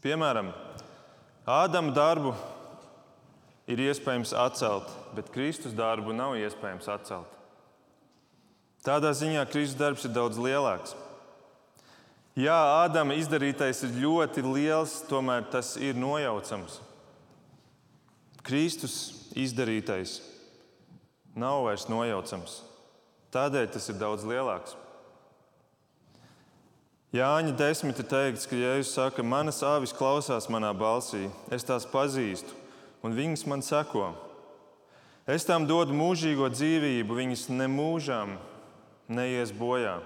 Piemēram, 0.00 0.52
Ādama 1.45 1.93
darbu 1.93 2.33
ir 3.69 3.85
iespējams 3.85 4.33
atcelt, 4.33 4.88
bet 5.12 5.29
Kristus 5.35 5.76
darbu 5.76 6.17
nav 6.17 6.38
iespējams 6.41 6.88
atcelt. 6.88 7.38
Tādā 8.87 9.12
ziņā 9.12 9.45
Kristus 9.52 9.79
darbs 9.79 10.09
ir 10.09 10.17
daudz 10.17 10.41
lielāks. 10.41 10.97
Jā, 12.33 12.57
Ādama 12.81 13.12
izdarītais 13.21 13.83
ir 13.85 13.99
ļoti 14.01 14.41
liels, 14.47 15.03
tomēr 15.05 15.45
tas 15.53 15.75
ir 15.77 15.99
nojaucams. 16.01 16.79
Kristus 18.43 18.95
izdarītais 19.37 20.23
nav 21.37 21.67
vairs 21.67 21.85
nojaucams. 21.93 22.62
Tādēļ 23.33 23.69
tas 23.75 23.91
ir 23.93 23.99
daudz 24.01 24.25
lielāks. 24.29 24.79
Jāņa 27.12 27.53
desmit 27.61 28.01
ir 28.01 28.09
teikts, 28.09 28.49
ka 28.49 28.57
Jēzus 28.57 28.95
saka, 28.97 29.21
manas 29.21 29.61
āvis 29.69 29.93
klausās 29.93 30.49
manā 30.49 30.71
balsī, 30.73 31.27
es 31.53 31.69
tās 31.69 31.85
pazīstu, 31.85 32.57
un 33.05 33.12
viņas 33.12 33.45
man 33.53 33.61
seko. 33.61 34.15
Es 35.29 35.45
tām 35.45 35.69
dodu 35.69 35.93
mūžīgo 35.93 36.49
dzīvību, 36.49 37.21
viņas 37.21 37.45
nemūžām 37.53 38.39
neies 39.12 39.53
bojā, 39.53 39.99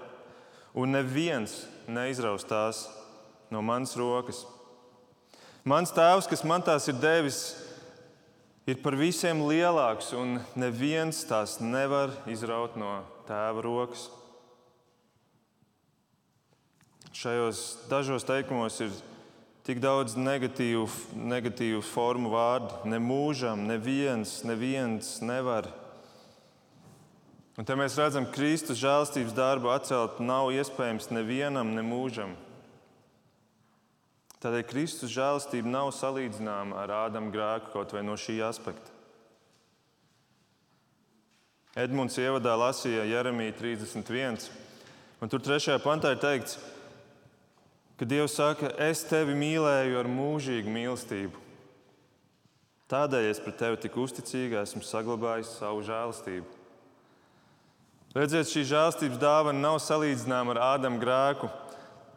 un 0.75 0.91
neviens 0.99 1.61
neizraus 1.87 2.45
tās 2.47 2.85
no 3.51 3.63
manas 3.63 3.95
rokas. 3.97 4.43
Mans 5.67 5.91
tēvs, 5.91 6.27
kas 6.29 6.43
man 6.47 6.63
tās 6.63 6.87
ir 6.87 6.99
devis, 6.99 7.41
ir 8.67 8.79
par 8.83 8.95
visiem 8.99 9.41
lielāks, 9.47 10.13
un 10.15 10.37
neviens 10.55 11.23
tās 11.27 11.57
nevar 11.63 12.13
izraut 12.31 12.77
no 12.79 13.01
tēva 13.27 13.63
rokas. 13.65 14.07
Šajos 17.17 17.61
dažos 17.89 18.27
teikumos 18.27 18.77
ir 18.85 18.91
tik 19.67 19.81
daudz 19.83 20.13
negatīvu, 20.15 20.85
negatīvu 21.17 21.81
formu 21.83 22.29
vārdu. 22.31 22.83
Ne 22.87 22.99
mūžam, 23.03 23.65
neviens, 23.67 24.43
neviens 24.47 25.17
nevar. 25.25 25.71
Un 27.57 27.65
te 27.65 27.73
mēs 27.73 27.95
redzam, 27.97 28.27
ka 28.27 28.35
Kristus 28.35 28.77
žēlstības 28.77 29.33
darbu 29.33 29.71
atcelt 29.73 30.19
nav 30.21 30.51
iespējams 30.53 31.09
nevienam, 31.09 31.71
ne 31.73 31.81
mūžam. 31.81 32.35
Tādēļ 34.37 34.67
Kristus 34.69 35.09
žēlastība 35.15 35.71
nav 35.73 35.89
salīdzināma 35.97 36.77
ar 36.83 36.93
Ādama 37.07 37.33
grēku 37.33 37.73
kaut 37.73 37.95
vai 37.95 38.03
no 38.05 38.13
šī 38.13 38.37
aspekta. 38.45 38.93
Edmunds 41.77 42.17
ievadā 42.21 42.53
lasīja 42.57 43.05
Jeremija 43.09 43.55
31, 43.57 44.45
un 45.21 45.33
tur 45.33 45.41
trešajā 45.45 45.81
pantā 45.81 46.13
ir 46.13 46.21
teikts, 46.21 46.59
ka 47.97 48.05
Dievs 48.05 48.37
saka, 48.37 48.69
es 48.85 49.01
tevi 49.09 49.33
mīlēju 49.37 49.97
ar 49.97 50.09
mūžīgu 50.09 50.73
mīlestību. 50.73 51.45
Tādēļ 52.93 53.29
es 53.29 53.41
pret 53.41 53.57
tevi 53.61 53.81
tik 53.83 53.97
uzticīgi 53.97 54.61
esmu 54.61 54.85
saglabājis 54.85 55.57
savu 55.57 55.81
žēlastību. 55.85 56.56
Redziet, 58.15 58.49
šī 58.49 58.63
žēlastības 58.69 59.19
dāvana 59.21 59.59
nav 59.59 59.81
salīdzināma 59.83 60.55
ar 60.55 60.61
Ādama 60.75 61.01
grēku. 61.01 61.49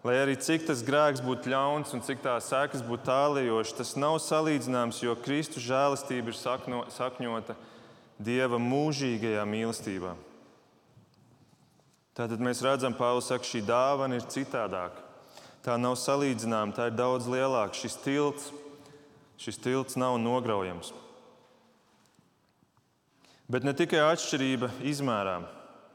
Lai 0.06 0.14
arī 0.22 0.36
cik 0.40 0.64
tas 0.68 0.84
grēks 0.86 1.20
būtu 1.20 1.50
ļauns 1.52 1.92
un 1.92 2.00
cik 2.06 2.22
tā 2.24 2.38
sekas 2.40 2.80
būtu 2.86 3.04
tālējošas, 3.10 3.76
tas 3.76 3.90
nav 4.00 4.16
salīdzināms, 4.24 5.02
jo 5.02 5.12
Kristus 5.20 5.66
žēlastība 5.66 6.32
ir 6.32 6.38
sakno, 6.38 6.86
sakņota 6.94 7.58
Dieva 8.20 8.56
mūžīgajā 8.60 9.44
mīlestībā. 9.48 10.14
Tātad 12.16 12.40
mēs 12.40 12.64
redzam, 12.64 12.96
Pāvils 12.96 13.28
saka, 13.28 13.48
šī 13.48 13.60
dāvana 13.68 14.16
ir 14.20 14.26
citādāka 14.32 15.10
tā 15.64 15.76
nav 15.80 15.96
salīdzināma, 16.00 16.74
tā 16.76 16.88
ir 16.88 16.96
daudz 16.96 17.28
lielāka. 17.30 17.76
Šis 17.76 17.98
tilts, 18.04 18.50
šis 19.40 19.60
tilts 19.60 19.98
nav 20.00 20.18
nograujams. 20.20 20.92
Bet 23.50 23.66
ne 23.66 23.74
tikai 23.76 24.02
atšķirība 24.12 24.70
izmērā. 24.86 25.40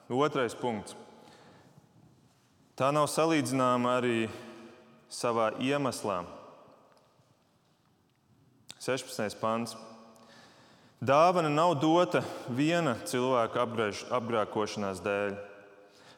Otrais 0.06 0.54
punkts. 0.54 0.94
Tā 2.78 2.92
nav 2.94 3.08
salīdzināma 3.10 3.96
arī 3.98 4.28
savā 5.10 5.56
iemeslā. 5.58 6.20
16. 8.86 9.34
pants. 9.42 9.74
Dāvana 11.02 11.50
nav 11.50 11.74
dota 11.82 12.22
viena 12.54 12.94
cilvēka 13.10 13.64
apgrēž, 13.66 14.04
apgrēkošanās 14.14 15.02
dēļ. 15.02 15.34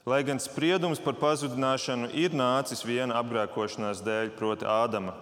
Lai 0.07 0.19
gan 0.27 0.43
spriedums 0.43 0.99
par 0.99 1.15
pazudināšanu 1.21 2.11
ir 2.11 2.35
nācis 2.35 2.83
viena 2.83 3.15
apgrēkošanās 3.21 4.03
dēļ, 4.03 4.33
proti, 4.35 4.67
Ādama, 4.67 5.15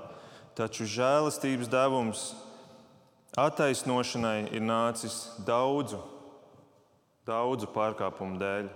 taču 0.57 0.89
žēlastības 0.89 1.69
devums 1.69 2.25
attaisnošanai 3.37 4.49
ir 4.57 4.65
nācis 4.65 5.35
daudzu, 5.45 6.01
daudzu 7.25 7.69
pārkāpumu 7.73 8.39
dēļ. 8.41 8.67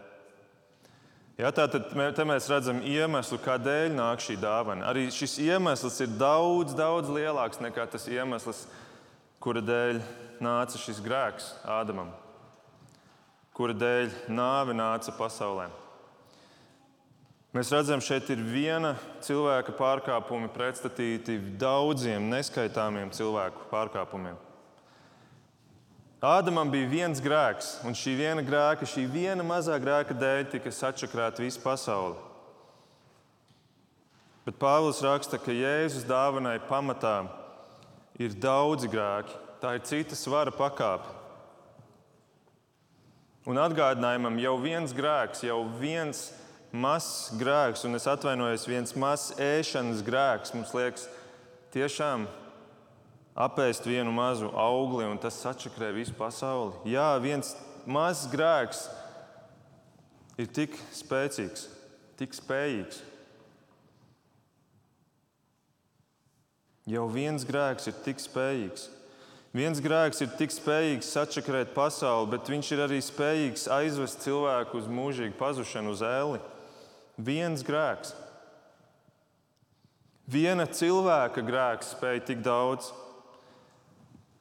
Ja, 1.39 1.53
tātad 1.55 1.93
te 1.93 2.23
mēs 2.27 2.49
redzam 2.51 2.81
iemeslu, 2.83 3.37
kādēļ 3.39 3.93
nāk 3.95 4.23
šī 4.25 4.35
dāvana. 4.41 4.89
Arī 4.89 5.05
šis 5.13 5.37
iemesls 5.45 6.01
ir 6.03 6.09
daudz, 6.19 6.73
daudz 6.75 7.11
lielāks 7.15 7.61
nekā 7.63 7.85
tas 7.93 8.09
iemesls, 8.11 8.65
kura 9.39 9.63
dēļ 9.63 10.01
nāca 10.43 10.81
šis 10.81 10.99
grēks 11.03 11.53
Ādamam, 11.63 12.09
kura 13.55 13.77
dēļ 13.77 14.11
nāve 14.35 14.75
nāca 14.75 15.15
pasaulē. 15.15 15.69
Mēs 17.55 17.71
redzam, 17.73 18.03
šeit 18.03 18.27
ir 18.29 18.43
viena 18.45 18.91
cilvēka 19.25 19.73
pārkāpumi 19.79 20.51
pretstatīti 20.53 21.39
daudziem 21.57 22.27
neskaitāmiem 22.29 23.09
cilvēku 23.15 23.71
pārkāpumiem. 23.71 24.48
Ādamam 26.19 26.67
bija 26.67 26.87
viens 26.91 27.21
grēks, 27.23 27.77
un 27.87 27.93
šī 27.95 28.17
viena 28.19 28.41
grēka, 28.43 28.83
šī 28.83 29.05
viena 29.07 29.43
mazā 29.45 29.77
grēka 29.79 30.17
dēļ 30.19 30.49
tika 30.51 30.71
sačakrāta 30.75 31.39
visa 31.39 31.61
pasaule. 31.63 32.17
Bet 34.43 34.57
Pāvils 34.59 34.99
raksta, 35.05 35.39
ka 35.39 35.55
Jēzus 35.55 36.03
dāvanai 36.09 36.57
pamatā 36.67 37.21
ir 38.19 38.35
daudzi 38.35 38.89
grēki, 38.91 39.31
tā 39.63 39.77
ir 39.77 39.85
cita 39.87 40.17
svara 40.19 40.51
pakāpe. 40.51 41.07
Un 43.47 43.55
atgādinājumam 43.55 44.41
jau 44.43 44.57
viens 44.59 44.91
grēks, 44.91 45.45
jau 45.47 45.61
viens 45.79 46.25
mazs 46.75 47.31
grēks, 47.39 47.85
un 47.87 47.95
es 47.95 48.09
atvainojos, 48.11 48.67
viens 48.67 48.91
mazs 48.99 49.39
ēšanas 49.39 50.03
grēks 50.03 50.51
mums 50.57 50.75
liekas 50.75 51.07
tiešām 51.71 52.27
apēst 53.37 53.85
vienu 53.87 54.13
mazu 54.15 54.49
augli, 54.55 55.05
un 55.09 55.19
tas 55.21 55.37
sačakrē 55.41 55.91
visu 55.95 56.15
pasauli. 56.17 56.73
Jā, 56.93 57.11
viens 57.21 57.55
mazs 57.89 58.29
grēks 58.31 58.87
ir 60.39 60.49
tik 60.55 60.77
spēcīgs, 60.95 61.67
tik 62.19 62.35
spējīgs. 62.37 63.03
Jau 66.89 67.05
viens 67.11 67.43
grēks 67.45 67.91
ir 67.91 67.99
tik 68.05 68.21
spējīgs. 68.23 68.87
Viens 69.53 69.81
grēks 69.81 70.21
ir 70.21 70.29
tik 70.37 70.53
spējīgs 70.53 71.09
sačakrēt 71.09 71.73
pasauli, 71.73 72.29
bet 72.35 72.49
viņš 72.49 72.71
ir 72.73 72.81
arī 72.85 72.99
spējīgs 73.01 73.65
aizvest 73.73 74.21
cilvēku 74.25 74.77
uz 74.77 74.89
mūžīgu 74.89 75.37
pazušanu, 75.39 75.93
uz 75.95 76.03
ēli. 76.05 76.41
Viens 77.17 77.65
grēks. 77.65 78.13
Viena 80.29 80.67
cilvēka 80.69 81.41
grēks 81.45 81.95
spēja 81.95 82.25
tik 82.27 82.43
daudz. 82.45 82.91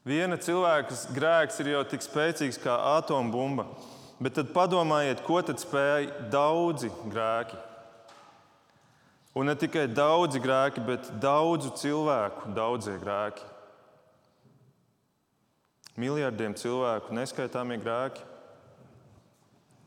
Viena 0.06 0.38
cilvēka 0.40 0.94
grēks 1.16 1.58
ir 1.62 1.72
jau 1.74 1.82
tik 1.88 2.04
spēcīgs 2.04 2.60
kā 2.62 2.76
atombumba. 2.98 3.66
Bet 4.18 4.34
tad 4.34 4.50
padomājiet, 4.54 5.22
ko 5.22 5.38
tad 5.46 5.60
spēja 5.62 6.28
daudzi 6.32 6.90
grēki. 7.06 7.58
Un 9.38 9.46
ne 9.46 9.54
tikai 9.54 9.86
daudzi 9.90 10.40
grēki, 10.42 10.82
bet 10.82 11.12
daudzu 11.22 11.70
cilvēku 11.78 12.50
daudzie 12.56 12.96
grēki 12.98 13.46
miljardiem 15.98 16.54
cilvēku 16.54 17.14
neskaitāmie 17.16 17.78
grēki. 17.82 18.22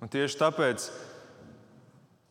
Un 0.02 0.12
tieši 0.12 0.40
tāpēc 0.42 0.88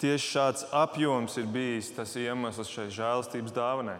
tieši 0.03 0.33
šāds 0.35 0.67
apjoms 0.77 1.37
ir 1.41 1.49
bijis 1.51 1.93
tas 1.97 2.13
iemesls 2.19 2.71
šai 2.73 2.89
žēlastības 2.93 3.55
dāvanai. 3.57 3.99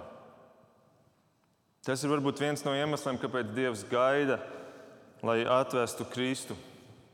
Tas 1.87 2.03
ir 2.05 2.13
varbūt 2.13 2.43
viens 2.43 2.61
no 2.67 2.75
iemesliem, 2.77 3.17
kāpēc 3.17 3.55
Dievs 3.57 3.87
gaida, 3.89 4.37
lai 5.25 5.41
atvestu 5.49 6.05
Kristu. 6.13 6.57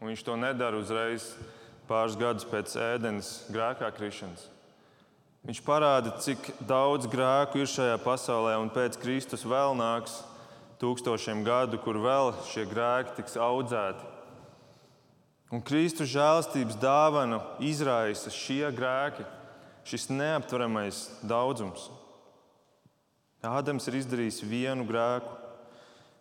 Un 0.01 0.11
viņš 0.11 0.25
to 0.27 0.35
nedara 0.37 0.81
uzreiz 0.81 1.29
pāris 1.87 2.17
gadus 2.19 2.47
pēc 2.51 2.75
ēdienas 2.75 3.31
grēkā 3.55 3.93
krišanas. 3.95 4.49
Viņš 5.47 5.61
parāda, 5.63 6.17
cik 6.19 6.49
daudz 6.67 7.07
grēku 7.07 7.63
ir 7.63 7.71
šajā 7.71 8.01
pasaulē, 8.03 8.57
un 8.59 8.73
pēc 8.75 8.99
Kristus 8.99 9.47
vēl 9.47 9.77
nāks 9.79 10.19
tūkstošiem 10.83 11.45
gadu, 11.47 11.79
kur 11.79 12.01
vēl 12.03 12.33
šie 12.51 12.65
grēki 12.67 13.15
tiks 13.21 13.39
audzēti. 13.39 14.03
Un 15.55 15.63
Kristus 15.63 16.11
žēlstības 16.11 16.81
dāvana 16.83 17.39
izraisa 17.63 18.35
šie 18.35 18.67
grēki, 18.75 19.23
šis 19.87 20.09
neaptveramais 20.11 21.05
daudzums. 21.23 21.87
Ādams 23.47 23.87
ir 23.89 24.01
izdarījis 24.01 24.43
vienu 24.47 24.87
grēku, 24.89 25.33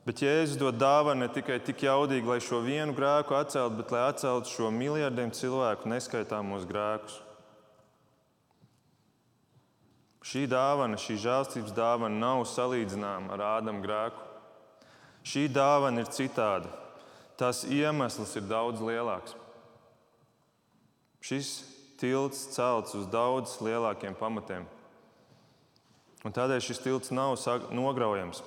bet 0.05 0.21
Jēzus 0.21 0.59
dod 0.61 0.77
dāvanu 0.79 1.25
ne 1.25 1.29
tikai 1.33 1.59
tik 1.65 1.85
jaudīgi, 1.87 2.27
lai 2.29 2.41
šo 2.43 2.61
vienu 2.65 2.95
grēku 2.97 3.37
atceltu, 3.37 3.79
bet 3.81 3.93
lai 3.93 4.03
atceltu 4.09 4.51
šo 4.53 4.71
miljardiem 4.73 5.33
cilvēku 5.33 5.89
neskaitāmos 5.89 6.67
grēkus. 6.69 7.21
Šī 10.25 10.47
dāvana, 10.49 10.97
šī 10.97 11.19
žēlstības 11.21 11.73
dāvana 11.77 12.17
nav 12.17 12.47
salīdzināma 12.49 13.35
ar 13.35 13.43
Ādama 13.59 13.83
grēku. 13.83 14.23
Šī 15.25 15.45
dāvana 15.53 16.01
ir 16.01 16.09
citāda. 16.13 16.71
Tās 17.37 17.63
iemesls 17.69 18.33
ir 18.39 18.45
daudz 18.49 18.81
lielāks. 18.81 19.35
Šis 21.25 21.51
tilts 22.01 22.43
celts 22.53 22.95
uz 22.97 23.05
daudz 23.09 23.57
lielākiem 23.65 24.17
pamatiem. 24.17 24.65
Un 26.25 26.33
tādēļ 26.33 26.63
šis 26.65 26.81
tilts 26.81 27.11
nav 27.13 27.35
nograujams. 27.69 28.41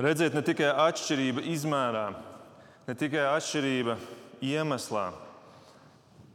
Redziet, 0.00 0.34
ne 0.34 0.42
tikai 0.42 0.70
atšķirība 0.88 1.44
izmērā, 1.52 2.06
ne 2.88 2.94
tikai 2.98 3.22
atšķirība 3.36 3.94
iemeslā, 4.42 5.10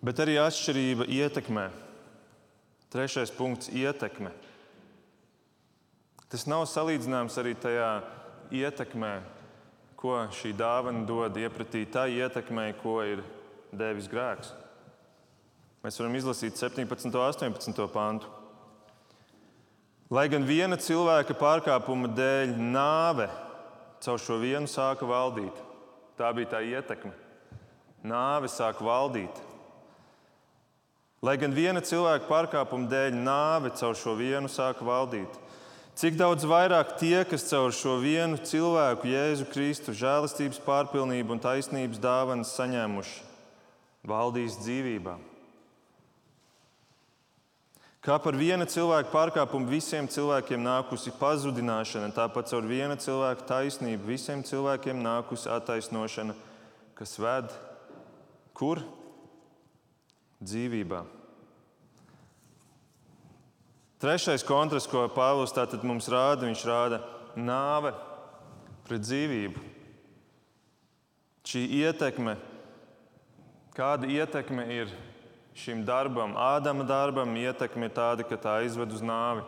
bet 0.05 0.21
arī 0.23 0.37
atšķirība 0.39 1.07
ietekmē. 1.09 1.65
Trešais 2.93 3.33
punkts- 3.35 3.67
ietekme. 3.83 4.31
Tas 6.29 6.47
nav 6.47 6.63
salīdzināms 6.69 7.35
arī 7.41 7.55
tajā 7.55 8.03
ietekmē, 8.51 9.21
ko 9.97 10.27
šī 10.31 10.53
dāvana 10.55 11.05
dod 11.05 11.35
iepratī 11.35 11.83
tai 11.91 12.11
ietekmei, 12.21 12.73
ko 12.79 13.01
ir 13.01 13.23
devis 13.73 14.07
grēks. 14.07 14.53
Mēs 15.83 15.99
varam 15.99 16.15
izlasīt 16.15 16.55
17. 16.55 17.05
un 17.05 17.11
18. 17.11 17.87
pantu. 17.91 18.44
Lai 20.13 20.27
gan 20.29 20.45
viena 20.45 20.77
cilvēka 20.77 21.33
pārkāpuma 21.39 22.11
dēļ 22.13 22.53
nāve 22.61 23.25
caur 24.05 24.21
šo 24.21 24.37
vienu 24.37 24.69
sāka 24.69 25.07
valdīt, 25.09 25.55
tā 26.19 26.29
bija 26.37 26.51
tā 26.53 26.61
ietekme. 26.61 27.13
Nāve 28.05 28.51
sāka 28.51 28.85
valdīt. 28.85 29.39
Lai 31.25 31.33
gan 31.41 31.55
viena 31.57 31.81
cilvēka 31.81 32.29
pārkāpuma 32.29 32.85
dēļ 32.91 33.17
nāve 33.17 33.73
caur 33.79 33.97
šo 33.97 34.13
vienu 34.19 34.51
sāka 34.51 34.85
valdīt, 34.85 35.41
Cik 35.95 36.17
daudz 36.19 36.43
vairāk 36.43 36.97
tie, 36.99 37.21
kas 37.23 37.45
caur 37.47 37.71
šo 37.71 37.93
vienu 38.01 38.35
cilvēku, 38.43 39.07
Jēzu 39.07 39.45
Kristu, 39.47 39.93
žēlastības 39.95 40.59
pārpilnību 40.65 41.37
un 41.37 41.39
taisnības 41.39 42.01
dāvanas 42.03 42.51
saņēmuši, 42.57 43.21
valdīs 44.03 44.57
dzīvībā. 44.59 45.13
Kā 48.05 48.19
par 48.21 48.35
viena 48.37 48.67
cilvēka 48.69 49.09
pārkāpumu 49.09 49.65
visiem 49.65 50.05
cilvēkiem 50.05 50.61
nākusi 50.61 51.09
pazudināšana, 51.17 52.11
tāpat 52.13 52.51
caur 52.51 52.67
viena 52.69 52.93
cilvēka 53.01 53.47
taisnību 53.49 54.05
visiem 54.05 54.43
cilvēkiem 54.45 54.99
nākusi 55.01 55.49
attaisnošana, 55.49 56.35
kas 56.93 57.15
ved 57.17 57.49
kur? 58.53 58.83
Dzīvībā. 60.45 60.99
Trešais 64.05 64.45
kontrasts, 64.45 64.91
ko 64.91 65.07
Pāvils 65.09 65.55
mums 65.81 66.11
rāda, 66.11 66.45
viņš 66.45 66.63
rāda 66.69 67.01
nāve 67.33 67.95
pret 68.85 69.01
dzīvību. 69.01 69.65
Šī 71.45 71.65
ietekme, 71.81 72.37
kāda 73.73 74.05
ietekme 74.13 74.69
ir 74.77 74.93
šim 75.55 75.85
darbam, 75.87 76.35
Ādama 76.35 76.83
darbam, 76.87 77.31
ietekme 77.39 77.87
ir 77.87 77.95
tāda, 77.95 78.27
ka 78.27 78.37
tā 78.37 78.59
aizved 78.61 78.91
uz 78.91 79.03
nāvi. 79.03 79.45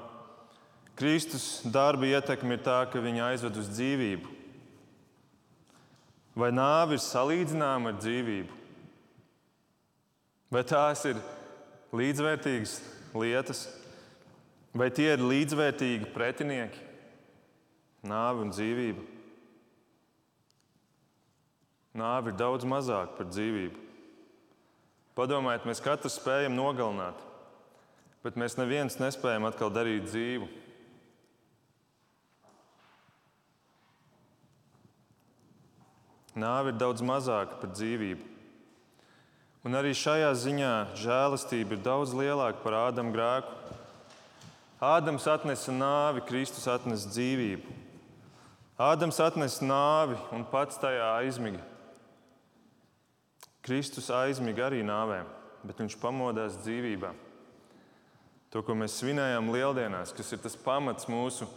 Kristus 0.97 1.61
darba 1.61 2.07
ietekme 2.09 2.57
ir 2.57 2.63
tā, 2.65 2.79
ka 2.89 3.01
viņa 3.03 3.27
aizved 3.33 3.59
uz 3.59 3.67
dzīvību. 3.75 4.33
Vai 6.37 6.49
nāve 6.53 6.97
ir 6.97 7.03
salīdzināma 7.03 7.91
ar 7.91 7.99
dzīvību? 7.99 8.55
Vai 10.53 10.63
tās 10.63 11.03
ir 11.09 11.19
līdzvērtīgas 11.97 12.77
lietas, 13.17 13.65
vai 14.77 14.87
tie 14.93 15.09
ir 15.15 15.23
līdzvērtīgi 15.25 16.11
pretinieki, 16.13 16.83
nāve 18.07 18.45
un 18.45 18.53
dzīvība. 18.53 19.03
Nāve 21.97 22.31
ir 22.31 22.39
daudz 22.39 22.65
mazāka 22.69 23.17
par 23.17 23.29
dzīvību. 23.33 23.86
Padomājiet, 25.17 25.65
mēs 25.65 25.81
katrs 25.81 26.19
spējam 26.19 26.53
nogalināt, 26.53 27.17
bet 28.21 28.35
mēs 28.37 28.53
neviens 28.59 28.99
nespējam 29.01 29.47
atkal 29.49 29.71
darīt 29.73 30.05
dzīvu. 30.05 30.45
Nāve 36.37 36.69
ir 36.69 36.77
daudz 36.77 37.01
mazāka 37.01 37.57
par 37.57 37.71
dzīvību. 37.73 38.27
Un 39.65 39.79
arī 39.79 39.95
šajā 39.97 40.29
ziņā 40.37 40.73
žēlastība 41.01 41.73
ir 41.73 41.81
daudz 41.81 42.13
lielāka 42.13 42.61
par 42.61 42.77
Ādama 42.77 43.09
grēku. 43.15 43.55
Ādams 44.77 45.25
atnesa 45.33 45.73
nāvi, 45.73 46.21
Kristus 46.29 46.69
atnesa 46.69 47.09
dzīvību. 47.09 47.73
Ādams 48.77 49.17
atnesa 49.25 49.65
nāvi 49.65 50.19
un 50.37 50.45
pats 50.45 50.77
tajā 50.77 51.09
aizmiga. 51.23 51.65
Kristus 53.67 54.07
aizmiga 54.15 54.69
arī 54.69 54.79
nāvē, 54.87 55.25
bet 55.67 55.81
viņš 55.81 55.97
pamodās 55.99 56.55
dzīvībā. 56.61 57.09
To, 58.53 58.61
ko 58.63 58.77
mēs 58.79 58.95
svinējām 59.01 59.49
lieldienās, 59.51 60.13
kas 60.15 60.31
ir 60.31 60.39
tas 60.39 60.55
pamats 60.55 61.09
mūsu 61.11 61.49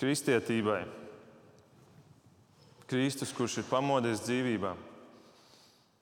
kristietībai. 0.00 0.80
Kristus, 2.90 3.30
kurš 3.32 3.60
ir 3.62 3.68
pamodies 3.68 4.24
dzīvībā, 4.26 4.72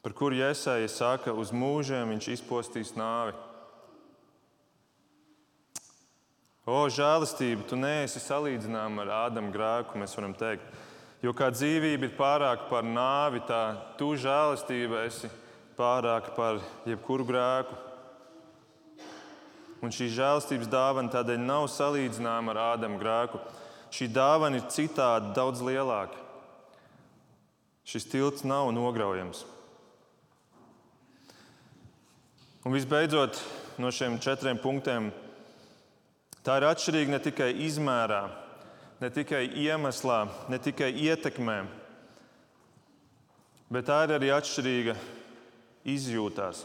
par 0.00 0.14
kuru 0.16 0.40
Jēzus 0.40 0.96
saka, 0.96 1.36
uz 1.36 1.52
mūžiem 1.52 2.14
viņš 2.14 2.30
izpostīs 2.38 2.94
nāvi. 2.96 3.36
O, 6.64 6.80
žēlastība, 6.88 7.66
tu 7.68 7.76
neesi 7.76 8.24
salīdzināma 8.24 9.04
ar 9.04 9.14
Ādama 9.26 9.52
grēku, 9.52 10.00
mēs 10.00 10.16
varam 10.16 10.32
teikt. 10.32 10.64
Jo 11.22 11.36
kā 11.36 11.52
dzīvība 11.52 12.08
ir 12.08 12.16
pārāka 12.16 12.70
par 12.72 12.88
nāvi, 12.88 13.44
tā 13.46 13.62
tu 14.00 14.14
žēlastība 14.16 15.04
esi 15.04 15.28
pārāka 15.82 16.30
par 16.36 16.60
jebkuru 16.86 17.26
grēku. 17.26 17.74
Un 19.82 19.90
šī 19.90 20.06
žēlastības 20.14 20.70
dāvana 20.70 21.10
tādēļ 21.10 21.42
nav 21.42 21.66
salīdzināma 21.74 22.54
ar 22.54 22.60
Ādama 22.76 23.00
grēku. 23.02 23.40
Šī 23.92 24.06
dāvana 24.14 24.60
ir 24.60 24.68
citādi 24.70 25.34
daudz 25.34 25.64
lielāka. 25.66 26.20
Šis 27.82 28.06
tilts 28.06 28.46
nav 28.46 28.70
nograujams. 28.76 29.42
Un 32.62 32.76
visbeidzot, 32.76 33.42
no 33.82 33.90
šiem 33.90 34.20
četriem 34.22 34.60
punktiem 34.62 35.10
Tā 36.42 36.56
ir 36.58 36.64
atšķirīga 36.66 37.14
ne 37.14 37.18
tikai 37.22 37.50
izmērā, 37.68 38.22
ne 38.98 39.08
tikai 39.14 39.44
iemeslā, 39.62 40.24
ne 40.50 40.58
tikai 40.58 40.88
ietekmē, 41.04 41.60
bet 43.70 43.86
tā 43.86 44.00
ir 44.08 44.14
arī 44.16 44.32
atšķirīga 44.34 44.96
izjūtās. 45.88 46.64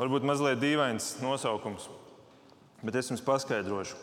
Varbūt 0.00 0.24
mazliet 0.24 0.60
dīvains 0.62 1.18
nosaukums, 1.20 1.90
bet 2.80 2.96
es 2.96 3.10
jums 3.12 3.24
paskaidrošu. 3.24 3.98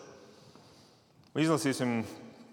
Izlasīsim 1.37 2.03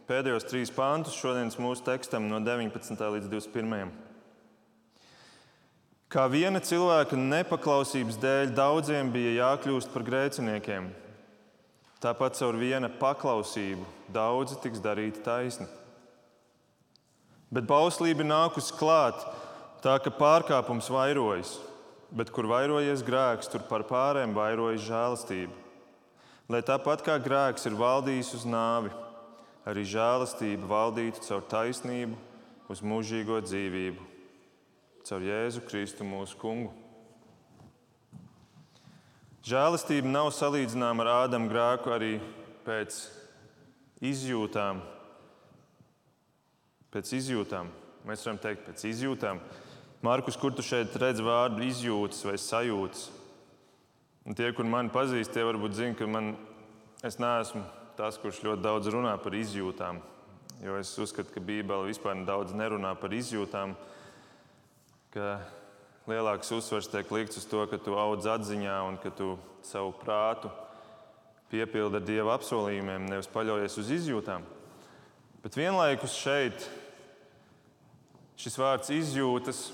pēdējos 0.09 0.47
trīs 0.49 0.73
pāntus 0.73 1.17
šodienas 1.17 1.59
mūsu 1.61 1.85
tekstam 1.85 2.27
no 2.29 2.41
19. 2.45 2.97
līdz 3.17 3.31
21. 3.33 3.93
Kā 6.13 6.25
viena 6.31 6.61
cilvēka 6.63 7.19
nepaklausības 7.19 8.19
dēļ 8.23 8.53
daudziem 8.55 9.09
bija 9.13 9.33
jākļūst 9.39 9.91
par 9.93 10.05
grēciniekiem, 10.07 10.91
tāpat 12.05 12.37
caur 12.39 12.59
viena 12.61 12.91
paklausību 13.01 13.85
daudzi 14.15 14.61
tiks 14.63 14.83
darīti 14.85 15.25
taisni. 15.25 15.67
Bet 17.55 17.67
bauslība 17.69 18.25
nākusi 18.27 18.77
klāt, 18.79 19.25
tā 19.85 19.99
ka 20.01 20.09
pārkāpums 20.16 20.88
vairojas, 20.88 21.59
bet 22.09 22.31
kur 22.33 22.49
vairojies 22.49 23.05
grēks, 23.05 23.51
tur 23.53 23.66
par 23.68 23.85
pārējiem 23.85 24.33
vairojas 24.37 24.87
žēlastība. 24.87 25.53
Lai 26.49 26.61
tāpat 26.64 27.05
kā 27.05 27.18
grēks 27.20 27.68
ir 27.68 27.77
valdījis 27.77 28.33
uz 28.38 28.47
nāvi, 28.49 28.92
arī 29.68 29.85
žēlastība 29.88 30.68
valdītu 30.68 31.25
caur 31.25 31.44
taisnību 31.53 32.16
uz 32.73 32.81
mūžīgo 32.85 33.40
dzīvību 33.44 34.09
caur 35.05 35.25
Jēzu 35.25 35.61
Kristu 35.68 36.05
mūsu 36.09 36.38
kungu. 36.40 36.73
Žēlastība 39.44 40.09
nav 40.09 40.31
salīdzināma 40.33 41.05
ar 41.05 41.11
Ādama 41.27 41.51
grēku 41.51 41.92
arī 41.92 42.14
pēc 42.64 43.03
izjūtām. 44.01 44.81
Pēc 46.94 47.12
izjūtām. 47.20 47.68
Mēs 48.09 48.25
varam 48.25 48.40
teikt, 48.40 48.64
pēc 48.64 48.87
izjūtām. 48.88 49.42
Markus, 50.05 50.37
kur 50.37 50.53
tu 50.53 50.61
šeit 50.61 50.93
redz 51.01 51.23
vārdu 51.25 51.64
izjūtas 51.64 52.21
vai 52.29 52.37
sajūtas? 52.37 53.07
Un 54.29 54.37
tie, 54.37 54.51
kur 54.53 54.69
mani 54.69 54.93
pazīst, 54.93 55.33
tie 55.33 55.45
varbūt 55.49 55.79
zina, 55.79 55.97
ka 55.97 56.09
man, 56.09 56.35
es 57.05 57.17
neesmu 57.17 57.62
tas, 57.97 58.21
kurš 58.21 58.43
ļoti 58.45 58.64
daudz 58.64 58.93
runā 58.93 59.17
par 59.25 59.37
izjūtām. 59.38 60.03
Jo 60.61 60.77
es 60.77 60.93
uzskatu, 61.01 61.33
ka 61.33 61.40
Bībele 61.40 61.88
vispār 61.88 62.21
daudz 62.29 62.53
nerunā 62.53 62.93
par 63.01 63.17
izjūtām 63.17 63.73
ka 65.14 65.38
lielāks 66.11 66.51
uzsvars 66.57 66.88
tiek 66.90 67.11
likts 67.14 67.38
uz 67.38 67.47
to, 67.47 67.61
ka 67.71 67.79
tu 67.79 67.95
audz 67.95 68.27
atziņā 68.27 68.79
un 68.88 68.97
ka 68.99 69.12
tu 69.14 69.37
savu 69.62 69.93
prātu 70.01 70.51
piepildi 71.53 72.01
ar 72.01 72.05
dieva 72.05 72.35
apsolījumiem, 72.35 73.07
nevis 73.07 73.31
paļaujies 73.31 73.79
uz 73.79 73.93
izjūtām. 73.95 74.43
Bet 75.45 75.55
vienlaikus 75.55 76.17
šeit 76.19 76.67
šis 78.43 78.59
vārds 78.59 78.90
izjūtas, 78.90 79.69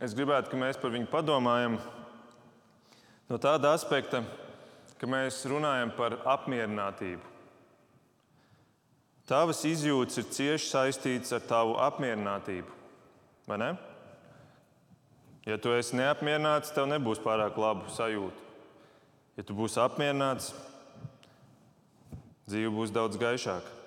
es 0.00 0.14
gribētu, 0.16 0.50
ka 0.50 0.58
mēs 0.58 0.78
par 0.80 0.94
viņu 0.94 1.08
padomājam 1.12 1.76
no 3.30 3.38
tāda 3.40 3.74
aspekta, 3.76 4.22
ka 5.00 5.08
mēs 5.08 5.42
runājam 5.48 5.92
par 5.96 6.18
apmierinātību. 6.28 7.28
Tavas 9.30 9.62
izjūtas 9.68 10.18
ir 10.18 10.26
cieši 10.34 10.66
saistītas 10.72 11.36
ar 11.36 11.44
tavu 11.46 11.76
apmierinātību, 11.78 12.72
vai 13.46 13.60
ne? 13.62 13.70
Ja 15.46 15.56
tu 15.56 15.72
esi 15.72 15.96
neapmierināts, 15.96 16.72
tev 16.74 16.88
nebūs 16.90 17.22
pārāk 17.22 17.56
labu 17.60 17.88
sajūtu. 17.94 18.48
Ja 19.38 19.44
tu 19.46 19.54
būsi 19.56 19.78
apmierināts, 19.80 20.50
dzīve 22.50 22.72
būs 22.74 22.92
daudz 22.92 23.16
gaišāka. 23.20 23.78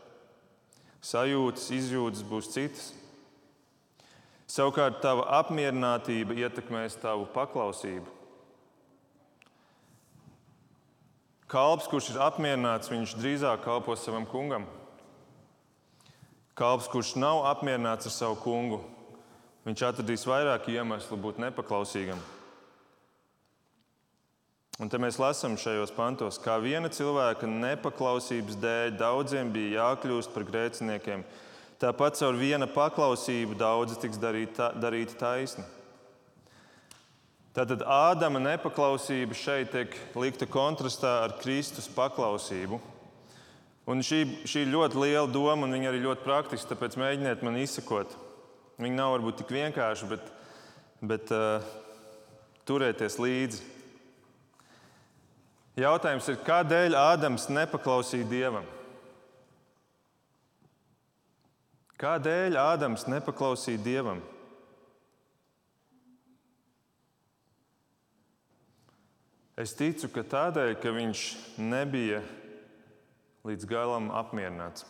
Sajūtas, 1.04 1.68
izjūtas 1.76 2.24
būs 2.26 2.50
citas. 2.54 2.94
Savukārt, 4.54 5.00
tava 5.02 5.26
apmierinātība 5.40 6.38
ietekmēs 6.44 7.00
tavu 7.02 7.26
paklausību. 7.34 8.06
Kalps, 11.50 11.90
kurš 11.90 12.12
ir 12.14 12.22
apmierināts, 12.22 12.90
viņš 12.94 13.18
drīzāk 13.18 13.66
kalpos 13.66 14.06
savam 14.06 14.26
kungam. 14.30 14.66
Kalps, 16.58 16.90
kurš 16.90 17.16
nav 17.18 17.48
apmierināts 17.50 18.10
ar 18.10 18.14
savu 18.14 18.38
kungu, 18.42 18.84
Viņš 19.64 19.82
atradīs 19.88 20.26
vairāk 20.28 20.66
iemeslu 20.74 21.16
būt 21.24 21.38
nepaklausīgam. 21.40 22.20
Un 24.82 24.90
te 24.92 25.00
mēs 25.00 25.20
lasām 25.22 25.54
šajos 25.60 25.94
pantos, 25.96 26.40
kā 26.42 26.58
viena 26.60 26.90
cilvēka 26.92 27.48
nepaklausības 27.48 28.58
dēļ 28.60 28.98
daudziem 29.00 29.54
bija 29.54 29.86
jākļūst 29.86 30.34
par 30.34 30.44
grēciniekiem. 30.50 31.24
Tāpat 31.84 32.16
caur 32.16 32.38
viena 32.40 32.64
paklausību 32.64 33.58
daudzi 33.60 33.98
tiks 34.00 34.16
darīti, 34.16 34.56
darīti 34.80 35.18
taisni. 35.20 35.66
Tātad 37.52 37.82
Ādama 37.84 38.40
nepaklausība 38.40 39.36
šeit 39.36 39.74
tiek 39.74 39.98
likta 40.16 40.48
kontrastā 40.48 41.12
ar 41.26 41.34
Kristus 41.42 41.90
paklausību. 41.92 42.80
Un 43.92 44.00
šī, 44.00 44.22
šī 44.48 44.64
ļoti 44.72 45.02
liela 45.02 45.28
doma, 45.28 45.68
un 45.68 45.76
viņa 45.76 45.90
arī 45.92 46.00
ļoti 46.06 46.24
praktiska, 46.24 46.70
tāpēc 46.72 46.96
mēģiniet 47.02 47.44
man 47.44 47.60
izsekot. 47.60 48.16
Viņi 48.80 48.96
nav 48.96 49.18
varbūt 49.18 49.42
tik 49.42 49.52
vienkārši, 49.52 50.08
bet, 50.14 50.30
bet 51.04 51.34
uh, 51.36 51.68
turēties 52.64 53.20
līdzi. 53.20 53.60
Jautājums 55.84 56.32
ir, 56.32 56.40
kādēļ 56.48 56.96
Ādams 56.96 57.50
nepaklausīja 57.52 58.30
Dievam? 58.32 58.72
Kādēļ 62.04 62.58
Ādams 62.60 63.06
nepaklausīja 63.08 63.80
Dievam? 63.80 64.18
Es 69.56 69.72
ticu, 69.80 70.10
ka 70.12 70.26
tādēļ, 70.28 70.74
ka 70.84 70.92
viņš 70.92 71.22
nebija 71.64 72.20
līdz 73.48 73.70
galam 73.70 74.10
apmierināts. 74.12 74.84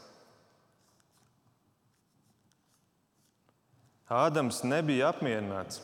Ādams 4.10 4.64
nebija 4.66 5.12
apmierināts. 5.14 5.84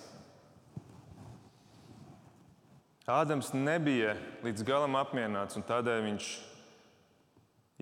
Ādams 3.09 3.53
nebija 3.53 4.17
līdz 4.45 4.65
galam 4.65 4.97
apmierināts, 4.97 5.61
un 5.61 5.69
tādēļ 5.69 6.03
viņš 6.09 6.33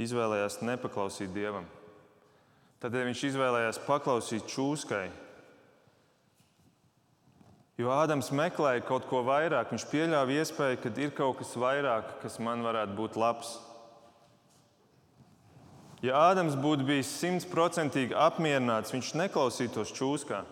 izvēlējās 0.04 0.62
nepaklausīt 0.68 1.32
Dievam. 1.36 1.77
Tādēļ 2.84 3.08
viņš 3.10 3.24
izvēlējās 3.32 3.80
paklausīt 3.88 4.46
čūskai. 4.54 5.08
Jo 7.78 7.92
Ādams 7.94 8.32
meklēja 8.34 8.84
kaut 8.86 9.06
ko 9.10 9.22
vairāk, 9.26 9.70
viņš 9.74 9.86
pieļāva 9.92 10.34
iespēju, 10.40 10.80
ka 10.82 10.92
ir 11.02 11.14
kaut 11.18 11.40
kas 11.42 11.54
vairāk, 11.58 12.16
kas 12.24 12.38
man 12.42 12.66
varētu 12.66 12.98
būt 12.98 13.18
labs. 13.22 13.56
Ja 16.06 16.20
Ādams 16.30 16.58
būtu 16.58 16.86
bijis 16.86 17.10
simtprocentīgi 17.18 18.18
apmierināts, 18.18 18.94
viņš 18.94 19.16
neklausītos 19.18 19.94
čūskā. 19.98 20.44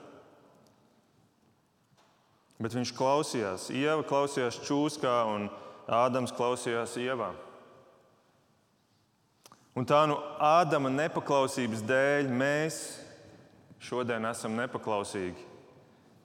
Bet 2.62 2.74
viņš 2.74 2.94
klausījās. 2.98 3.70
Ieva 3.70 4.06
klausījās 4.08 4.62
čūskā, 4.66 5.16
un 5.30 5.50
Ādams 5.86 6.34
klausījās 6.34 6.96
Ievā. 6.98 7.34
Un 9.76 9.84
tā 9.84 10.06
nu 10.08 10.16
Ādama 10.40 10.88
nepaklausības 10.88 11.82
dēļ 11.84 12.30
mēs 12.32 12.78
šodien 13.84 14.24
esam 14.30 14.56
nepaklausīgi, 14.56 15.42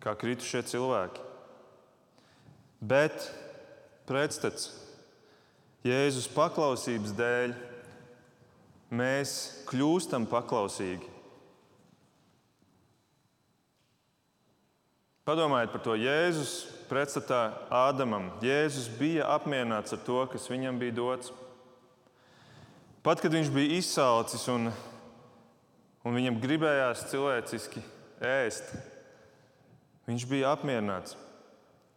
kā 0.03 0.15
kritušie 0.15 0.63
cilvēki. 0.71 1.25
Bet 2.81 3.27
pretstats 4.09 4.71
Jēzus 5.85 6.29
paklausības 6.31 7.17
dēļ 7.19 7.57
mēs 8.95 9.35
kļūstam 9.69 10.27
paklausīgi. 10.31 11.09
Padomājiet 15.27 15.75
par 15.75 15.83
to 15.85 15.99
Jēzus 15.99 16.55
pretstatā 16.89 17.43
Ādamam. 17.71 18.31
Jēzus 18.43 18.89
bija 18.99 19.29
apmierināts 19.35 19.95
ar 19.95 20.01
to, 20.07 20.23
kas 20.33 20.49
viņam 20.51 20.79
bija 20.81 20.97
dots. 20.97 21.35
Pat 23.01 23.21
kad 23.23 23.33
viņš 23.33 23.49
bija 23.55 23.79
izsalcis 23.79 24.43
un, 24.53 24.69
un 26.05 26.17
viņam 26.19 26.41
gribējās 26.43 27.07
cilvēciski 27.09 27.81
ēst, 28.21 28.75
viņš 30.05 30.27
bija 30.29 30.51
apmierināts. 30.53 31.17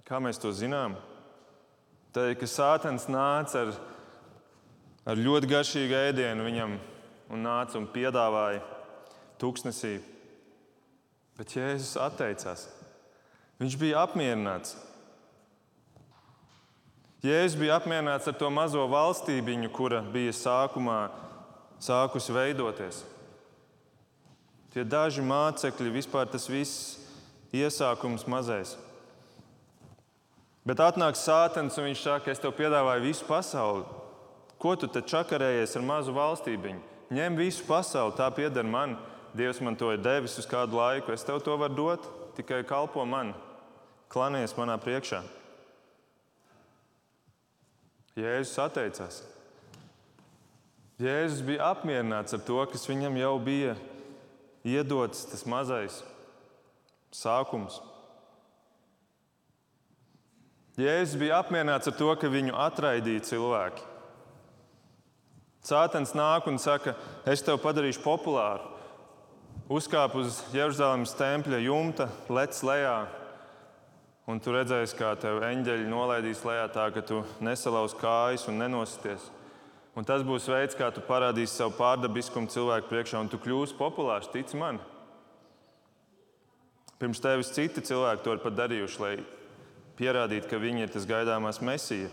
Kā 0.08 0.22
mēs 0.24 0.39
to 0.39 0.52
zinām? 0.56 0.96
Tad, 2.16 2.38
kad 2.39 2.52
Sātans 2.52 3.10
nāca 3.12 3.66
ar, 3.66 3.74
ar 5.12 5.20
ļoti 5.20 5.50
garšīgu 5.52 6.00
ēdienu 6.08 6.48
viņam 6.48 6.78
un 7.34 7.46
nāca 7.50 7.80
un 7.82 7.89
piedāvāja 7.92 8.63
tūkstnesī, 9.44 9.98
bet 11.36 11.56
Jēzus 11.58 11.98
atteicās. 12.00 12.68
Viņš 13.60 13.76
bija 13.82 14.06
apmierināts. 14.06 14.78
Jēzus 17.24 17.56
bija 17.56 17.78
apmierināts 17.80 18.28
ar 18.28 18.36
to 18.36 18.50
mazo 18.52 18.84
valstībiņu, 18.92 19.70
kura 19.72 20.02
bija 20.12 20.34
sākumā 20.36 21.06
sākusi 21.80 22.34
veidoties. 22.36 22.98
Tie 24.74 24.84
daži 24.84 25.24
mācekļi, 25.24 25.94
vispār 25.94 26.28
tas 26.28 26.50
viss 26.52 26.98
iesākums 27.56 28.26
mazais. 28.28 28.74
Bet 30.68 30.82
atnāk 30.84 31.16
sātens 31.16 31.78
un 31.80 31.88
viņš 31.88 32.02
saka, 32.04 32.32
es 32.34 32.42
tev 32.44 32.56
piedāvāju 32.58 33.06
visu 33.06 33.28
pasauli. 33.28 33.86
Ko 34.60 34.74
tu 34.80 34.90
te 34.92 35.00
čakarējies 35.00 35.78
ar 35.80 35.86
mazu 35.88 36.16
valstībiņu? 36.16 36.82
Ņem 37.14 37.40
visu 37.40 37.64
pasauli, 37.68 38.18
tā 38.20 38.28
pieder 38.36 38.68
man. 38.68 38.98
Dievs 39.32 39.62
man 39.64 39.80
to 39.80 39.94
ir 39.96 40.04
devis 40.04 40.36
uz 40.40 40.50
kādu 40.50 40.76
laiku. 40.80 41.16
Es 41.16 41.24
tev 41.24 41.40
to 41.46 41.56
varu 41.60 41.76
dot, 41.80 42.10
tikai 42.36 42.66
kalpo 42.68 43.06
man, 43.08 43.32
klanies 44.12 44.56
manā 44.60 44.76
priekšā. 44.82 45.22
Jēzus 48.13 48.60
atteicās. 48.62 49.21
Jēzus 51.02 51.41
bija 51.45 51.71
apmierināts 51.73 52.36
ar 52.38 52.43
to, 52.45 52.60
kas 52.69 52.86
viņam 52.86 53.15
jau 53.17 53.32
bija 53.41 53.73
iedots, 54.63 55.26
tas 55.32 55.47
mazais 55.49 56.04
sākums. 57.13 57.80
Jēzus 60.78 61.17
bija 61.21 61.41
apmierināts 61.41 61.89
ar 61.89 61.97
to, 61.97 62.12
ka 62.17 62.30
viņu 62.30 62.54
atraidīja 62.58 63.26
cilvēki. 63.32 63.89
Sātens 65.65 66.13
nāk 66.17 66.45
un 66.52 66.58
saka, 66.62 66.93
es 67.30 67.41
tevi 67.41 67.62
padarīšu 67.63 68.02
populāru. 68.04 68.69
Uzkāp 69.73 70.17
uz 70.19 70.41
Jeruzalemes 70.54 71.13
tempļa 71.17 71.62
jumta, 71.63 72.10
lec 72.30 72.58
lejā, 72.67 72.97
Un 74.30 74.40
tu 74.40 74.54
redzēsi, 74.56 74.96
kā 74.96 75.10
tev 75.20 75.42
eņģeļi 75.44 75.90
nolaidīs 75.92 76.46
lejā 76.48 76.70
tā, 76.72 76.88
ka 76.96 77.02
tu 77.04 77.26
nesalauz 77.44 77.96
kājas 78.00 78.48
un 78.48 78.62
nenosties. 78.62 79.26
Un 80.00 80.08
tas 80.08 80.24
būs 80.26 80.48
veids, 80.50 80.78
kā 80.80 80.88
tu 80.96 81.04
parādīsi 81.06 81.58
savu 81.58 81.76
pārdabiskumu 81.78 82.48
cilvēku 82.50 82.88
priekšā, 82.90 83.20
un 83.20 83.30
tu 83.30 83.38
kļūsi 83.42 83.76
populārs. 83.78 84.32
Tici 84.32 84.58
man. 84.58 84.80
Pirms 87.04 87.20
tevis 87.20 87.52
citi 87.52 87.84
cilvēki 87.84 88.24
to 88.24 88.38
ir 88.38 88.42
pat 88.46 88.56
darījuši, 88.62 89.00
lai 89.04 89.14
pierādītu, 90.00 90.48
ka 90.50 90.62
viņi 90.62 90.86
ir 90.86 90.96
tas 90.96 91.06
gaidāmās 91.10 91.60
mesija. 91.62 92.08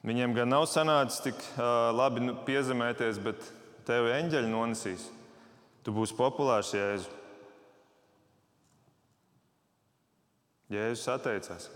Viņiem 0.00 0.32
gan 0.32 0.48
nav 0.48 0.64
sanācis 0.64 1.20
tik 1.28 1.36
uh, 1.36 1.92
labi 1.92 2.24
nu, 2.24 2.34
piezemēties, 2.46 3.20
bet 3.20 3.44
tevi 3.84 4.14
eņģeļi 4.16 4.48
nonesīs. 4.48 5.10
Tu 5.84 5.92
būsi 5.92 6.16
populārs, 6.16 6.72
Jēzu. 6.72 7.19
Jēzus 10.70 11.08
atteicās. 11.10 11.68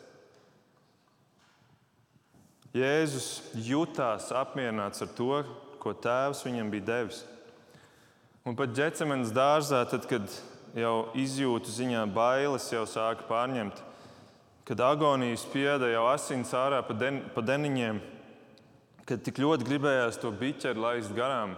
Jēzus 2.74 3.28
jutās 3.66 4.28
apmierināts 4.35 5.02
ar 5.02 5.11
to, 5.18 5.42
ko 5.83 5.92
Tēvs 5.94 6.44
viņam 6.46 6.70
bija 6.70 6.87
devis. 6.88 7.24
Un 8.46 8.57
pat 8.59 8.74
ģecemenes 8.76 9.35
dārzā, 9.35 9.83
tad, 9.90 10.07
kad 10.11 10.30
jau 10.78 10.94
izjūtu 11.18 11.70
ziņā 11.70 12.02
bailes 12.14 12.66
jau 12.72 12.83
sāka 12.87 13.26
pārņemt, 13.28 13.78
kad 14.66 14.83
agonijas 14.83 15.44
spieda 15.46 15.90
jau 15.92 16.07
asins 16.11 16.54
ārā 16.57 16.80
pa, 16.87 16.96
den, 16.98 17.22
pa 17.35 17.44
deniņiem, 17.44 18.00
kad 19.07 19.22
tik 19.26 19.42
ļoti 19.42 19.66
gribējās 19.68 20.18
to 20.22 20.33
biķeri 20.35 20.80
laist 20.80 21.14
garām, 21.16 21.54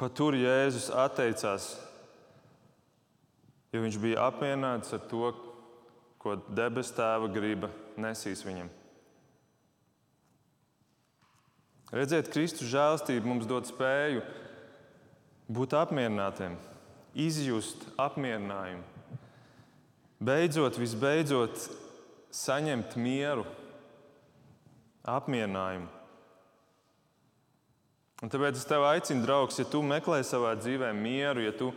pat 0.00 0.16
tur 0.16 0.36
Jēzus 0.36 0.90
atteicās, 0.90 1.74
jo 3.72 3.84
viņš 3.84 4.00
bija 4.02 4.28
apmierināts 4.28 4.96
ar 4.96 5.04
to, 5.10 5.32
ko 6.24 6.38
debes 6.56 6.88
tēva 6.96 7.28
griba 7.28 7.68
nesīs 8.00 8.40
viņam. 8.46 8.70
Redziet, 11.94 12.30
Kristus 12.32 12.70
žēlstība 12.72 13.28
mums 13.28 13.46
dod 13.46 13.68
spēju 13.68 14.24
būt 15.52 15.76
apmierinātiem, 15.76 16.56
izjust 17.14 17.84
apmierinājumu. 18.00 18.82
Beidzot, 20.24 20.78
visbeidzot, 20.80 21.68
saņemt 22.34 22.96
mieru, 22.98 23.44
apmierinājumu. 25.04 25.90
Un 28.24 28.32
tāpēc 28.32 28.56
es 28.56 28.64
tevi 28.64 28.88
aicinu, 28.88 29.20
draugs, 29.26 29.60
ja 29.60 29.68
tu 29.68 29.82
meklē 29.84 30.22
savā 30.24 30.54
dzīvē 30.56 30.94
mieru, 30.96 31.44
ja 31.44 31.52
tu 31.52 31.74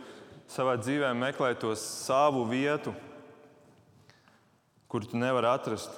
savā 0.48 0.78
dzīvē 0.80 1.12
meklē 1.12 1.52
to 1.60 1.74
savu 1.76 2.46
vietu, 2.48 2.94
kuru 4.88 5.08
tu 5.08 5.20
nevari 5.20 5.50
atrast, 5.50 5.92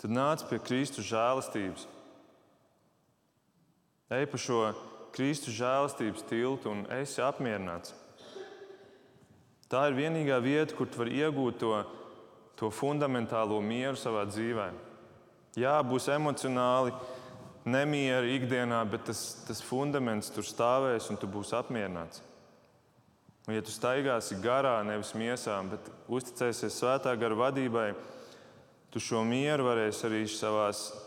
tad 0.00 0.12
nāc 0.12 0.44
pie 0.48 0.58
Kristus 0.62 1.08
žēlastības. 1.08 1.86
Ej 4.16 4.28
pa 4.30 4.40
šo 4.40 4.60
Kristus 5.16 5.56
žēlastības 5.56 6.26
tiltu 6.28 6.70
un 6.72 6.84
esi 6.98 7.22
apmierināts. 7.24 7.94
Tā 9.66 9.88
ir 9.90 9.96
vienīgā 9.96 10.36
vieta, 10.44 10.76
kur 10.78 10.86
tu 10.86 11.00
vari 11.00 11.16
iegūt 11.18 11.58
to, 11.58 11.72
to 12.60 12.70
fundamentālo 12.70 13.58
mieru 13.64 13.98
savā 13.98 14.22
dzīvē. 14.28 14.68
Jā, 15.58 15.80
būs 15.82 16.06
emocionāli 16.12 16.92
nemieri 17.66 18.36
ikdienā, 18.36 18.84
bet 18.86 19.08
tas, 19.08 19.22
tas 19.48 19.62
fundaments 19.64 20.30
tur 20.30 20.46
stāvēs 20.46 21.08
un 21.10 21.18
tu 21.18 21.26
būsi 21.30 21.56
apmierināts. 21.58 22.22
Un, 23.46 23.54
ja 23.54 23.62
tu 23.62 23.70
staigāsi 23.70 24.40
garā, 24.42 24.80
nevis 24.82 25.12
miesām, 25.14 25.68
bet 25.70 25.86
uzticēsies 26.10 26.80
svētā 26.80 27.12
gara 27.14 27.36
vadībai, 27.38 27.92
tu 28.90 28.98
šo 28.98 29.20
mieru 29.22 29.68
varēsi 29.68 30.06
arī 30.08 30.22
savā 30.26 30.64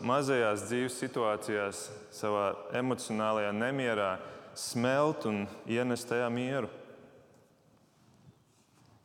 mazajās 0.08 0.64
dzīves 0.70 0.96
situācijās, 1.02 1.82
savā 2.16 2.46
emocionālajā 2.80 3.50
nemierā 3.52 4.14
smelt 4.56 5.26
un 5.28 5.42
ienest 5.68 6.08
tajā 6.08 6.30
mieru. 6.32 6.70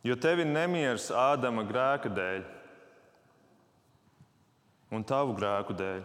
Jo 0.06 0.16
tev 0.16 0.40
ir 0.40 0.48
nemieris 0.48 1.10
Ādama 1.12 1.66
grēka 1.68 2.08
dēļ 2.16 2.40
un 4.96 5.04
tavu 5.04 5.36
grēku 5.36 5.76
dēļ. 5.76 6.00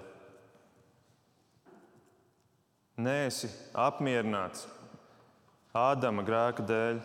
Nē, 3.08 3.17
esi 3.30 3.48
apmierināts 3.78 4.67
Ādama 5.78 6.28
grēka 6.28 6.67
dēļ 6.67 7.04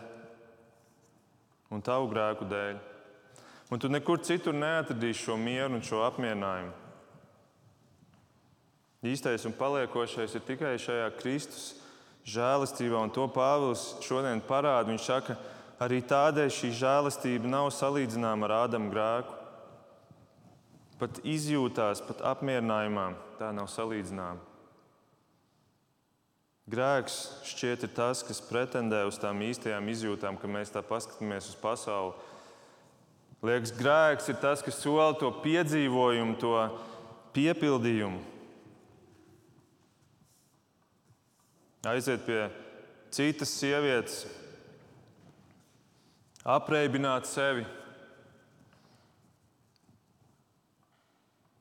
un 1.73 1.83
tavu 1.83 2.09
grēku 2.11 2.47
dēļ. 2.47 2.77
Un 3.71 3.81
tu 3.83 3.89
nekur 3.91 4.21
citur 4.23 4.55
neatradīsi 4.55 5.25
šo 5.25 5.35
mieru 5.39 5.75
un 5.75 5.83
šo 5.83 6.05
apmierinājumu. 6.07 6.71
Īstais 9.07 9.43
un 9.45 9.53
paliekošais 9.53 10.33
ir 10.39 10.45
tikai 10.47 10.77
šajā 10.81 11.09
Kristus 11.19 11.65
žēlastībā, 12.27 12.97
un 13.03 13.11
to 13.13 13.27
Pāvils 13.31 13.97
šodien 14.03 14.41
parāda. 14.43 14.87
Viņš 14.89 15.03
saka, 15.05 15.35
arī 15.83 15.99
tādēļ 16.07 16.49
šī 16.51 16.71
žēlastība 16.79 17.51
nav 17.51 17.69
salīdzināma 17.75 18.47
ar 18.47 18.55
Ādama 18.63 18.91
grēku. 18.93 19.35
Pat 20.97 21.19
izjūtās, 21.27 22.01
pat 22.07 22.23
apmierinājumā 22.25 23.11
tā 23.37 23.51
nav 23.53 23.69
salīdzināma. 23.69 24.46
Grēks 26.67 27.15
šķiet 27.47 27.85
ir 27.87 27.91
tas, 27.95 28.21
kas 28.27 28.41
pretendē 28.43 29.05
uz 29.07 29.15
tām 29.21 29.39
īstajām 29.45 29.85
izjūtām, 29.87 30.35
ka 30.35 30.49
mēs 30.51 30.73
tā 30.73 30.81
paskatāmies 30.83 31.47
uz 31.47 31.55
pasauli. 31.61 32.11
Liekas, 33.47 33.71
grēks 33.77 34.27
ir 34.33 34.39
tas, 34.41 34.63
kas 34.65 34.81
sola 34.81 35.13
to 35.15 35.29
piedzīvojumu, 35.45 36.35
to 36.41 36.55
piepildījumu. 37.37 38.19
Aiziet 41.87 42.25
pie 42.27 42.41
citas 43.15 43.53
sievietes, 43.55 44.25
apreibināt 46.43 47.29
sevi. 47.29 47.63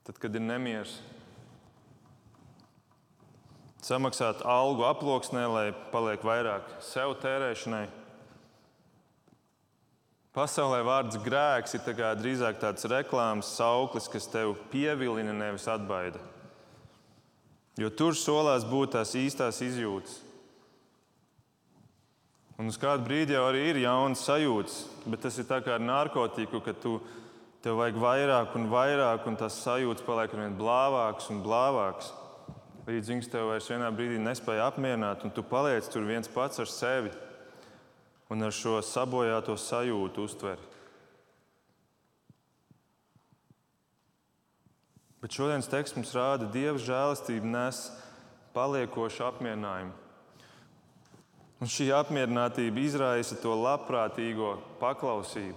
Tad, 0.06 0.18
kad 0.22 0.34
ir 0.34 0.42
nemieris, 0.42 0.96
samaksāt 3.86 4.42
algu 4.42 4.86
aploksnē, 4.86 5.44
lai 5.46 5.66
paliek 5.92 6.24
vairāk 6.26 6.66
sev 6.82 7.14
tērēšanai. 7.22 7.86
Pasaulē 10.36 10.82
vārds 10.84 11.16
grēks 11.24 11.78
ir 11.78 11.84
tā 11.86 12.10
drīzāk 12.18 12.58
tāds 12.60 12.84
reklāmas 12.92 13.54
sauklis, 13.56 14.10
kas 14.12 14.26
tev 14.28 14.56
pievilina, 14.72 15.32
nevis 15.32 15.64
atbaida. 15.70 16.20
Jo 17.80 17.88
tur 17.92 18.16
solās 18.16 18.66
būt 18.68 18.96
tās 18.96 19.14
īstās 19.16 19.62
izjūtas. 19.64 20.18
Un 22.56 22.72
uz 22.72 22.76
kādu 22.80 23.04
brīdi 23.04 23.36
jau 23.36 23.44
arī 23.50 23.66
ir 23.70 23.82
jaunas 23.84 24.24
sajūtas, 24.24 24.76
bet 25.04 25.24
tas 25.24 25.36
ir 25.36 25.48
tā 25.48 25.60
kā 25.64 25.74
ar 25.76 25.82
narkotiku, 25.84 26.62
ka 26.64 26.72
tu, 26.72 26.98
tev 27.64 27.76
vajag 27.80 27.98
vairāk 28.00 28.54
un 28.56 28.70
vairāk, 28.72 29.26
un 29.28 29.36
tās 29.40 29.58
sajūtas 29.60 30.04
paliek 30.04 30.32
ar 30.32 30.46
vien 30.46 30.56
blāvākas 30.56 31.28
un 31.32 31.42
blāvākas 31.44 32.14
līdz 32.86 33.10
viņš 33.12 33.28
tev 33.30 33.50
vairs 33.50 33.68
vienā 33.70 33.90
brīdī 33.94 34.20
nespēja 34.22 34.68
apmierināt, 34.70 35.24
un 35.26 35.34
tu 35.34 35.42
paliec 35.42 35.88
tur 35.90 36.06
viens 36.06 36.30
pats 36.30 36.62
ar 36.62 36.70
sevi 36.70 37.10
un 38.30 38.46
ar 38.46 38.54
šo 38.54 38.78
sabojāto 38.82 39.56
sajūtu 39.58 40.26
uztveri. 40.26 40.72
Bet 45.22 45.34
šodienas 45.34 45.66
teksts 45.66 45.96
mums 45.98 46.12
rāda, 46.14 46.46
ka 46.46 46.54
Dieva 46.54 46.78
žēlastība 46.78 47.48
nes 47.50 47.80
paliekošu 48.54 49.24
apmierinājumu. 49.26 49.94
Un 51.56 51.70
šī 51.72 51.88
apmierinātība 51.96 52.82
izraisa 52.84 53.38
to 53.40 53.54
labprātīgo 53.56 54.58
paklausību. 54.78 55.56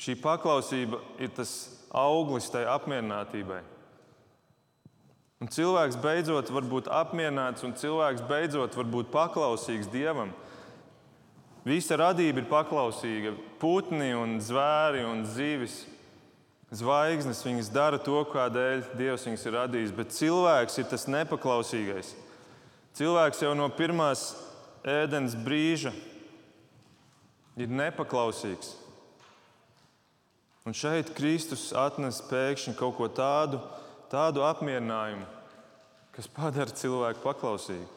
Šī 0.00 0.14
paklausība 0.20 1.00
ir 1.20 1.32
tas 1.34 1.54
auglis 1.90 2.46
tai 2.52 2.66
apmierinātībai. 2.70 3.62
Un 5.40 5.48
cilvēks 5.48 5.96
beidzot 6.02 6.50
var 6.52 6.66
būt 6.68 6.90
apmierināts, 6.92 7.64
un 7.64 7.72
cilvēks 7.72 8.26
beidzot 8.28 8.74
var 8.76 8.88
būt 8.92 9.08
paklausīgs 9.12 9.88
Dievam. 9.88 10.34
Visa 11.64 11.96
radība 11.96 12.42
ir 12.42 12.48
paklausīga. 12.48 13.32
Putni, 13.60 14.12
un 14.16 14.38
zvēri 14.44 15.00
un 15.04 15.24
zivis, 15.28 15.82
zvaigznes, 16.72 17.40
viņas 17.44 17.72
dara 17.72 18.00
to, 18.00 18.20
kādēļ 18.32 18.84
Dievs 19.00 19.24
viņas 19.28 19.46
ir 19.48 19.56
radījis. 19.56 19.96
Bet 19.96 20.12
cilvēks 20.16 20.78
ir 20.80 20.88
tas 20.92 21.08
nepaklausīgais. 21.08 22.14
Cilvēks 23.00 23.40
jau 23.44 23.56
no 23.56 23.68
pirmās 23.72 24.34
ēdienas 24.84 25.36
brīža 25.40 25.92
ir 27.60 27.72
nepaklausīgs. 27.80 28.74
Un 30.68 30.76
šeit 30.76 31.14
Kristus 31.16 31.70
atnes 31.72 32.20
pēkšņi 32.28 32.76
kaut 32.76 32.98
ko 32.98 33.08
tādu, 33.08 33.60
tādu 34.10 34.42
apmierinājumu, 34.46 35.26
kas 36.14 36.28
padara 36.34 36.74
cilvēku 36.74 37.22
paklausīgu. 37.24 37.88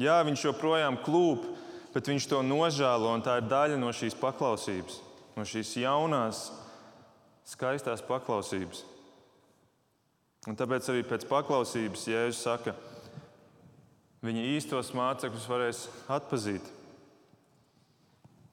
Jā, 0.00 0.18
viņš 0.28 0.48
joprojām 0.48 0.98
klūp, 1.04 1.46
bet 1.94 2.08
viņš 2.10 2.28
to 2.28 2.42
nožēlo, 2.44 3.14
un 3.16 3.24
tā 3.24 3.38
ir 3.40 3.48
daļa 3.48 3.78
no 3.80 3.92
šīs 3.96 4.16
paklausības, 4.20 4.98
no 5.36 5.44
šīs 5.48 5.72
jaunās, 5.80 6.50
skaistās 7.48 8.02
paklausības. 8.04 8.82
Un 10.46 10.58
tāpēc 10.58 10.90
arī 10.92 11.02
pēc 11.06 11.24
paklausības 11.30 12.04
Jēzus 12.10 12.44
saka, 12.44 12.74
viņa 14.26 14.44
īstos 14.56 14.92
mācekļus 14.96 15.48
varēs 15.50 15.80
atpazīt. 16.12 16.72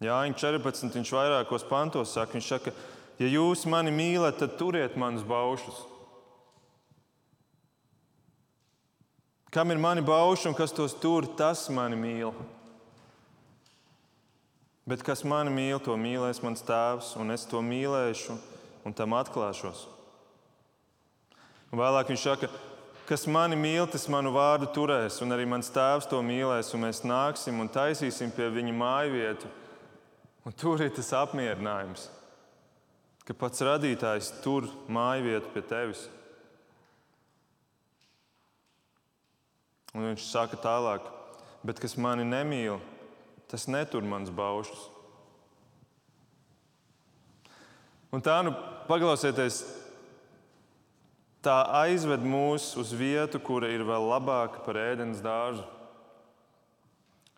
Jā, 0.04 0.18
viņa 0.26 0.40
14. 0.40 0.96
viņš 0.98 1.12
vairākos 1.16 1.68
pantos 1.70 2.16
saka, 2.16 2.36
viņš 2.36 2.50
saka, 2.50 2.74
Ja 3.22 3.30
jūs 3.30 3.68
mani 3.70 3.92
mīlat, 3.94 4.40
tad 4.42 4.56
turiet 4.58 4.96
manus 4.98 5.26
baušus. 5.28 5.84
Kam 9.54 9.70
ir 9.70 9.78
mani 9.78 10.02
bauši 10.02 10.50
un 10.50 10.56
kas 10.58 10.74
tos 10.74 10.96
tur, 10.98 11.28
tas 11.38 11.68
mani 11.70 11.98
mīl. 12.00 12.32
Bet 14.90 15.04
kas 15.06 15.22
mani 15.24 15.54
mīl, 15.54 15.78
to 15.80 15.94
mīlēs 15.94 16.42
mans 16.44 16.66
tēvs, 16.66 17.14
un 17.22 17.32
es 17.32 17.46
to 17.48 17.62
mīlēšu 17.62 18.34
un 18.84 18.98
tam 18.98 19.14
atklāšos. 19.16 19.86
Un 21.70 21.80
vēlāk 21.80 22.10
viņš 22.10 22.26
saka, 22.26 22.50
kas 23.06 23.28
mani 23.30 23.56
mīl, 23.62 23.86
tas 23.94 24.10
manu 24.12 24.34
vārdu 24.34 24.72
turēs, 24.74 25.22
un 25.22 25.38
arī 25.38 25.46
mans 25.48 25.70
tēvs 25.72 26.10
to 26.10 26.18
mīlēs, 26.26 26.74
un 26.74 26.88
mēs 26.88 27.06
nāksim 27.06 27.62
un 27.62 27.70
taisīsim 27.70 28.34
pie 28.34 28.50
viņa 28.58 28.76
māju 28.82 29.14
vietu. 29.14 29.54
Un 30.44 30.58
tur 30.58 30.82
ir 30.82 30.92
tas 30.98 31.14
apmierinājums 31.22 32.10
ka 33.28 33.36
pats 33.38 33.64
radītājs 33.64 34.32
tur 34.44 34.68
māju 34.92 35.28
vietu 35.30 35.52
pie 35.54 35.64
tevis. 35.68 36.08
Un 39.94 40.08
viņš 40.10 40.26
saka 40.26 40.58
tālāk, 40.58 41.06
bet 41.64 41.80
kas 41.80 41.96
mani 42.02 42.26
nemīl, 42.26 42.80
tas 43.52 43.68
netur 43.70 44.04
mans 44.04 44.34
baušus. 44.34 44.90
Un 48.14 48.22
tā 48.22 48.40
nu 48.46 48.52
paklausieties, 48.90 49.64
tā 51.46 51.62
aizved 51.82 52.26
mūs 52.26 52.74
uz 52.78 52.92
vietu, 52.94 53.40
kura 53.42 53.72
ir 53.74 53.86
vēl 53.86 54.10
labāka 54.12 54.62
par 54.66 54.78
ēdienas 54.82 55.22
dārzu. 55.24 55.66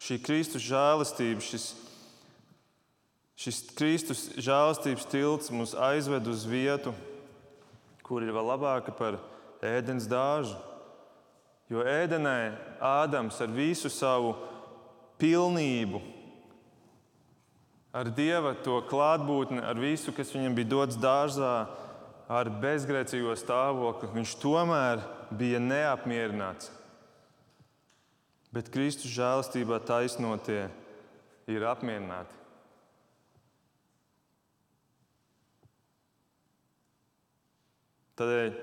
Šī 0.06 0.20
Kristus 0.24 0.66
žēlastība, 0.66 1.44
šis 1.44 1.70
Šis 3.36 3.66
Kristus 3.76 4.30
žēlastības 4.40 5.08
tilts 5.12 5.52
mūs 5.52 5.74
aizved 5.76 6.28
uz 6.32 6.46
vietu, 6.48 6.94
kur 8.06 8.24
ir 8.24 8.32
vēl 8.32 8.48
labāka 8.54 8.94
par 8.96 9.20
ēdienas 9.66 10.08
dāžu. 10.08 10.56
Jo 11.68 11.82
ēdenē 11.82 12.56
Ādams 12.80 13.40
ar 13.42 13.50
visu 13.52 13.90
savu 13.90 14.36
pilnību, 15.20 16.00
ar 17.96 18.12
dieva 18.14 18.54
to 18.64 18.78
klātbūtni, 18.88 19.64
ar 19.64 19.80
visu, 19.80 20.14
kas 20.16 20.32
viņam 20.36 20.56
bija 20.56 20.72
dots 20.76 21.00
dārzā, 21.02 21.56
ar 22.32 22.52
bezgrēcīgo 22.62 23.36
stāvokli, 23.40 24.14
viņš 24.16 24.38
tomēr 24.42 25.04
bija 25.36 25.60
neapmierināts. 25.60 26.72
Bet 28.56 28.72
Kristus 28.72 29.12
žēlastībā 29.12 29.82
taisnotie 29.84 30.70
ir 31.52 31.68
apmierināti. 31.68 32.45
Tādēļ 38.16 38.54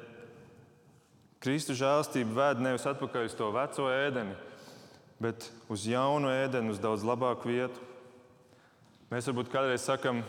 Kristus 1.42 1.76
žēlastība 1.80 2.36
ved 2.36 2.62
nevis 2.62 2.86
atpakaļ 2.88 3.26
uz 3.28 3.34
to 3.36 3.50
veco 3.52 3.88
ēdeni, 3.92 4.36
bet 5.22 5.48
uz 5.72 5.84
jaunu 5.90 6.30
ēdeni, 6.30 6.70
uz 6.72 6.80
daudz 6.80 7.04
labāku 7.04 7.50
vietu. 7.50 7.90
Mēs 9.12 9.28
varbūt 9.28 9.50
kādreiz 9.52 9.84
sakam, 9.84 10.22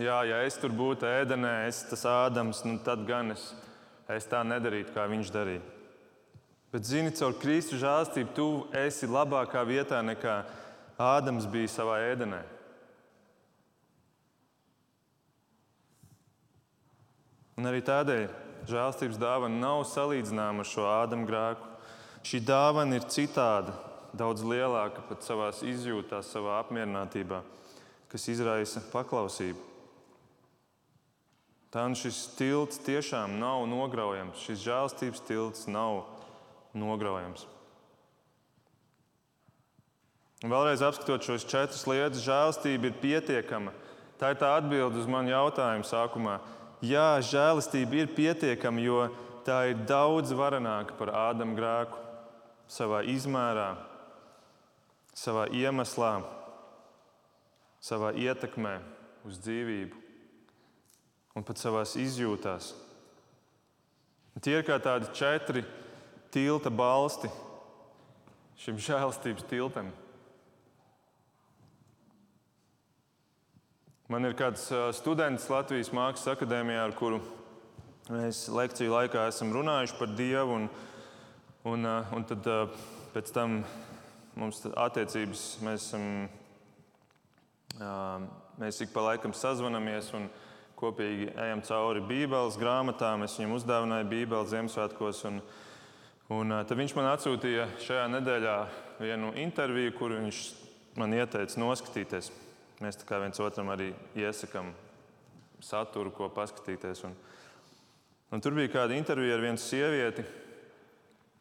jā, 0.00 0.22
ja 0.30 0.40
es 0.46 0.56
tur 0.62 0.72
būtu 0.72 1.04
ēdenē, 1.04 1.66
es 1.68 1.82
tas 1.90 2.06
ādams, 2.08 2.62
nu 2.64 2.78
tad 2.84 3.04
gan 3.08 3.34
es, 3.34 3.50
es 4.08 4.28
tā 4.30 4.40
nedarītu, 4.46 4.94
kā 4.94 5.04
viņš 5.10 5.32
darīja. 5.34 5.64
Bet, 6.72 6.86
zini, 6.88 7.12
caur 7.12 7.34
Kristus 7.36 7.82
žēlastību 7.82 8.32
tu 8.32 8.48
esi 8.80 9.10
labākā 9.10 9.60
vietā 9.68 9.98
nekā 10.00 10.40
Ādams 11.02 11.48
bija 11.50 11.68
savā 11.68 11.98
ēdenē. 12.12 12.38
Un 17.58 17.68
arī 17.68 17.82
tādēļ 17.84 18.24
žēlstības 18.70 19.18
dāvana 19.20 19.60
nav 19.62 19.82
salīdzināma 19.90 20.62
ar 20.62 20.68
šo 20.68 20.86
ādama 20.90 21.28
grēku. 21.28 21.70
Šī 22.26 22.42
dāvana 22.46 23.00
ir 23.00 23.08
citāda, 23.10 23.74
daudz 24.14 24.44
lielāka 24.46 25.02
pat 25.08 25.24
savā 25.26 25.50
izjūtā, 25.66 26.22
savā 26.26 26.60
apmierinātībā. 26.62 27.42
kas 28.12 28.28
izraisa 28.28 28.82
paklausību. 28.92 29.56
Tā 31.72 31.86
nu 31.88 31.96
šis 31.96 32.26
tilts 32.36 32.76
tiešām 32.84 33.38
nav 33.40 33.64
nograujams. 33.70 34.42
Šis 34.44 34.60
žēlstības 34.66 35.22
tilts 35.24 35.64
nav 35.64 36.02
nograujams. 36.76 37.46
Un 40.42 40.52
vēlreiz 40.52 40.82
apskatot 40.84 41.24
šos 41.24 41.46
četras 41.48 41.86
lietas, 41.88 42.20
žēlastība 42.26 42.90
ir 42.90 43.00
pietiekama. 43.00 43.72
Tā 44.20 44.34
ir 44.34 44.40
tā 44.42 44.52
atbilde 44.58 45.00
uz 45.00 45.08
manu 45.08 45.32
jautājumu 45.32 45.88
sākumā. 45.88 46.36
Jā, 46.82 47.20
žēlastība 47.22 48.00
ir 48.00 48.08
pietiekama, 48.10 48.82
jo 48.82 49.02
tā 49.46 49.68
ir 49.70 49.84
daudz 49.86 50.32
varenāka 50.34 50.96
par 50.98 51.12
Ādama 51.14 51.54
grēku 51.54 52.00
savā 52.66 53.04
izmērā, 53.06 53.76
savā 55.14 55.46
iemeslā, 55.54 56.16
savā 57.82 58.10
ietekmē 58.18 58.80
uz 59.28 59.38
dzīvību 59.44 60.00
un 61.38 61.46
pat 61.46 61.62
savā 61.62 61.84
izjūtās. 61.86 62.72
Tie 64.42 64.58
ir 64.58 64.66
kā 64.66 64.80
tādi 64.82 65.12
četri 65.14 65.62
tilta 66.34 66.72
balsti 66.72 67.30
šim 68.58 68.78
žēlastības 68.80 69.46
tiltam. 69.46 69.92
Man 74.10 74.26
ir 74.26 74.32
kāds 74.34 74.64
students 74.98 75.44
Latvijas 75.46 75.92
Mākslas 75.94 76.32
akadēmijā, 76.34 76.80
ar 76.88 76.94
kuru 76.98 77.20
mēs 78.10 78.48
lekciju 78.50 78.90
laikā 78.90 79.28
esam 79.30 79.52
runājuši 79.54 79.94
par 79.94 80.10
Dievu. 80.18 80.56
Un, 80.56 80.66
un, 81.70 81.86
un 81.86 82.26
tad 82.26 82.48
pēc 83.14 83.30
tam 83.30 83.60
mums 84.34 84.64
attiecības 84.66 85.44
mēs 85.62 85.86
esam. 85.86 86.08
Mēs 88.58 88.82
ik 88.82 88.90
pa 88.90 89.06
laikam 89.06 89.36
sazvanamies 89.38 90.10
un 90.18 90.26
kopīgi 90.82 91.30
ejam 91.38 91.62
cauri 91.70 92.02
Bībeles 92.02 92.58
grāmatām. 92.58 93.22
Es 93.22 93.38
viņam 93.38 93.54
uzdāvināju 93.60 94.10
Bībeles 94.10 94.50
Ziemassvētkos. 94.50 95.24
Un, 95.30 95.42
un 96.42 96.58
tad 96.58 96.74
viņš 96.74 96.98
man 96.98 97.12
atsūtīja 97.14 97.70
šajā 97.86 98.10
nedēļā 98.18 98.60
vienu 98.98 99.30
interviju, 99.46 99.94
kuru 99.94 100.24
viņš 100.24 100.46
man 100.98 101.14
ieteica 101.22 101.62
noskatīties. 101.62 102.34
Mēs 102.82 102.96
viens 103.06 103.38
otram 103.38 103.68
arī 103.70 103.92
iesakām 104.18 104.72
saturu, 105.62 106.10
ko 106.10 106.26
paskatīties. 106.34 107.04
Un, 107.06 107.12
un 108.34 108.40
tur 108.42 108.56
bija 108.56 108.72
kāda 108.72 108.96
intervija 108.96 109.36
ar 109.36 109.44
vienu 109.44 109.60
sievieti. 109.62 110.24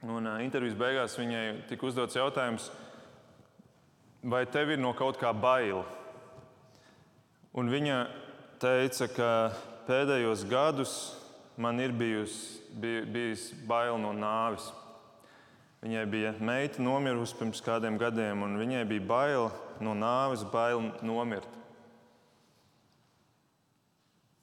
Un, 0.06 0.28
uh, 0.28 0.36
intervijas 0.44 0.78
beigās 0.78 1.18
viņai 1.18 1.46
tika 1.72 1.88
uzdots 1.88 2.18
jautājums, 2.20 2.68
vai 4.22 4.44
tev 4.54 4.76
ir 4.76 4.82
no 4.82 4.92
kaut 4.98 5.18
kā 5.18 5.32
bail? 5.34 5.82
Un 7.58 7.74
viņa 7.74 7.98
teica, 8.62 9.10
ka 9.10 9.32
pēdējos 9.90 10.46
gadus 10.46 10.94
man 11.58 11.82
ir 11.82 11.96
bijusi, 11.98 12.62
bij, 12.70 13.02
bijis 13.10 13.50
bail 13.66 13.98
no 13.98 14.14
nāves. 14.14 14.70
Viņai 15.82 16.06
bija 16.06 16.38
meita 16.38 16.86
nomirusi 16.86 17.42
pirms 17.42 17.66
kādiem 17.66 17.98
gadiem, 17.98 18.46
un 18.46 18.62
viņai 18.62 18.86
bija 18.94 19.10
bail 19.10 19.50
no 19.50 19.71
nāves, 19.98 20.46
bail 20.54 20.92
nomirt. 21.02 21.50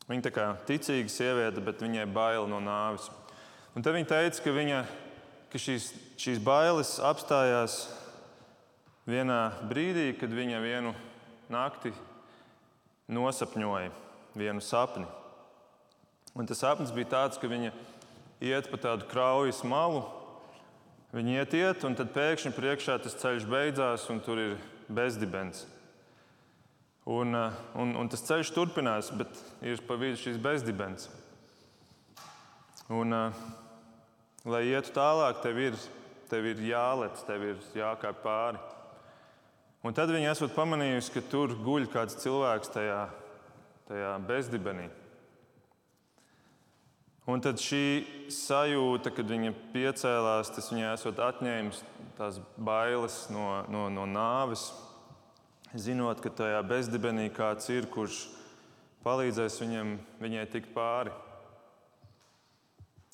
Viņa 0.09 0.25
tā 0.25 0.33
kā 0.33 0.47
ticīga 0.67 1.13
sieviete, 1.13 1.63
bet 1.63 1.83
viņai 1.85 2.07
bail 2.11 2.49
no 2.49 2.59
nāves. 2.65 3.11
Un 3.77 3.85
tad 3.85 3.95
viņa 3.95 4.09
teica, 4.09 4.43
ka, 4.43 4.55
viņa, 4.57 4.79
ka 5.53 5.61
šīs, 5.61 5.91
šīs 6.19 6.41
bailes 6.43 6.95
apstājās 7.05 7.83
vienā 9.09 9.43
brīdī, 9.69 10.11
kad 10.19 10.33
viņa 10.33 10.63
vienu 10.65 10.95
nakti 11.53 11.93
nosapņoja 13.09 13.93
vienu 14.39 14.65
sapni. 14.65 15.07
Un 16.37 16.49
tas 16.49 16.61
sapnis 16.63 16.93
bija 16.95 17.13
tāds, 17.13 17.39
ka 17.41 17.49
viņa 17.51 17.73
iet 18.45 18.69
pa 18.71 18.81
tādu 18.81 19.09
kraujas 19.11 19.61
malu. 19.67 20.05
Viņa 21.13 21.39
iet, 21.39 21.55
iet, 21.57 21.85
un 21.89 21.97
tad 21.97 22.13
pēkšņi 22.13 22.53
priekšā 22.57 22.99
tas 23.05 23.17
ceļš 23.17 23.47
beidzās, 23.49 24.05
un 24.13 24.21
tur 24.25 24.41
ir 24.43 24.59
bezdibens. 24.89 25.67
Un, 27.09 27.35
eh, 27.35 27.53
un, 27.81 27.95
un 27.97 28.11
tas 28.13 28.25
ceļš 28.25 28.53
turpinās, 28.53 29.13
bet 29.17 29.33
ir 29.65 29.81
pa 29.89 29.97
vidu 29.97 30.19
šis 30.21 30.41
bezdibens. 30.45 31.09
Un, 32.93 33.15
eh, 33.17 33.39
lai 34.45 34.67
ietu 34.69 34.93
tālāk, 34.97 35.41
tev 35.45 35.61
ir, 35.63 35.79
tev 36.29 36.51
ir 36.51 36.61
jālec, 36.69 37.23
tev 37.25 37.47
ir 37.49 37.63
jākāp 37.77 38.21
pāri. 38.25 38.61
Un 39.85 39.95
tad 39.95 40.11
viņi 40.13 40.29
esat 40.33 40.57
pamanījusi, 40.57 41.15
ka 41.15 41.23
tur 41.31 41.55
guļ 41.57 41.87
kāds 41.93 42.19
cilvēks 42.21 42.73
tajā, 42.75 43.03
tajā 43.89 44.15
bezdibenī. 44.29 44.89
Un 47.29 47.43
tad 47.45 47.61
šī 47.61 48.31
sajūta, 48.33 49.11
kad 49.13 49.29
viņa 49.29 49.53
piecēlās, 49.75 50.49
tas 50.55 50.71
viņai 50.73 50.95
esot 50.95 51.19
atņēmis 51.21 51.83
tās 52.17 52.39
bailes 52.57 53.19
no, 53.29 53.67
no, 53.69 53.83
no 53.93 54.07
nāves, 54.09 54.71
zinot, 55.77 56.23
ka 56.25 56.33
tajā 56.33 56.63
bezdibenī 56.65 57.27
kāds 57.37 57.69
ir, 57.75 57.85
kurš 57.93 58.23
palīdzēs 59.05 59.59
viņam, 59.61 59.91
viņai 60.23 60.47
tikt 60.55 60.73
pāri. 60.73 61.13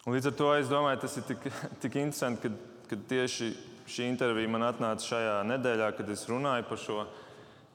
Un 0.06 0.14
līdz 0.14 0.30
ar 0.30 0.36
to 0.38 0.50
es 0.60 0.70
domāju, 0.70 1.00
tas 1.02 1.18
ir 1.18 1.26
tik, 1.32 1.48
tik 1.82 1.98
interesanti, 1.98 2.46
ka, 2.46 2.86
ka 2.92 3.00
tieši 3.10 3.50
šī 3.90 4.06
intervija 4.12 4.52
man 4.52 4.68
atnāca 4.68 5.10
šajā 5.10 5.34
nedēļā, 5.50 5.90
kad 5.98 6.14
es 6.14 6.22
runāju 6.30 6.68
par 6.70 6.80
šo 6.80 7.00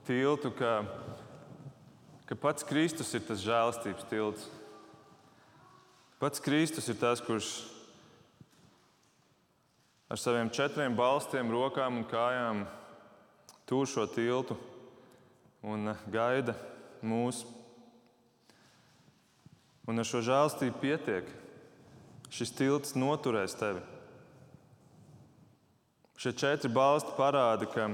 tiltu, 0.07 0.53
ka, 0.55 0.77
ka 2.31 2.39
pats 2.39 2.63
Kristus 2.69 3.11
ir 3.17 3.27
tas 3.27 3.43
žēlastības 3.43 4.07
tilts. 4.07 4.47
Pats 6.19 6.41
Kristus 6.43 6.89
ir 6.91 6.97
tas, 6.99 7.21
kurš 7.23 7.47
ar 10.11 10.19
saviem 10.19 10.49
četriem 10.51 10.97
balstiem, 10.97 11.47
rokām 11.47 12.01
un 12.01 12.07
kājām 12.11 12.65
tur 13.69 13.87
šo 13.87 14.03
tiltu 14.11 14.57
un 15.63 15.93
gaida 16.11 16.57
mūs. 16.99 17.45
Un 19.87 20.03
ar 20.03 20.09
šo 20.09 20.19
žēlstību 20.27 20.81
pietiek. 20.83 21.31
Šis 22.35 22.51
tilts 22.51 22.97
noturēs 22.99 23.55
tevi. 23.57 23.79
Šie 26.19 26.35
četri 26.35 26.67
balsti 26.67 27.15
parāda, 27.15 27.63
ka 27.71 27.87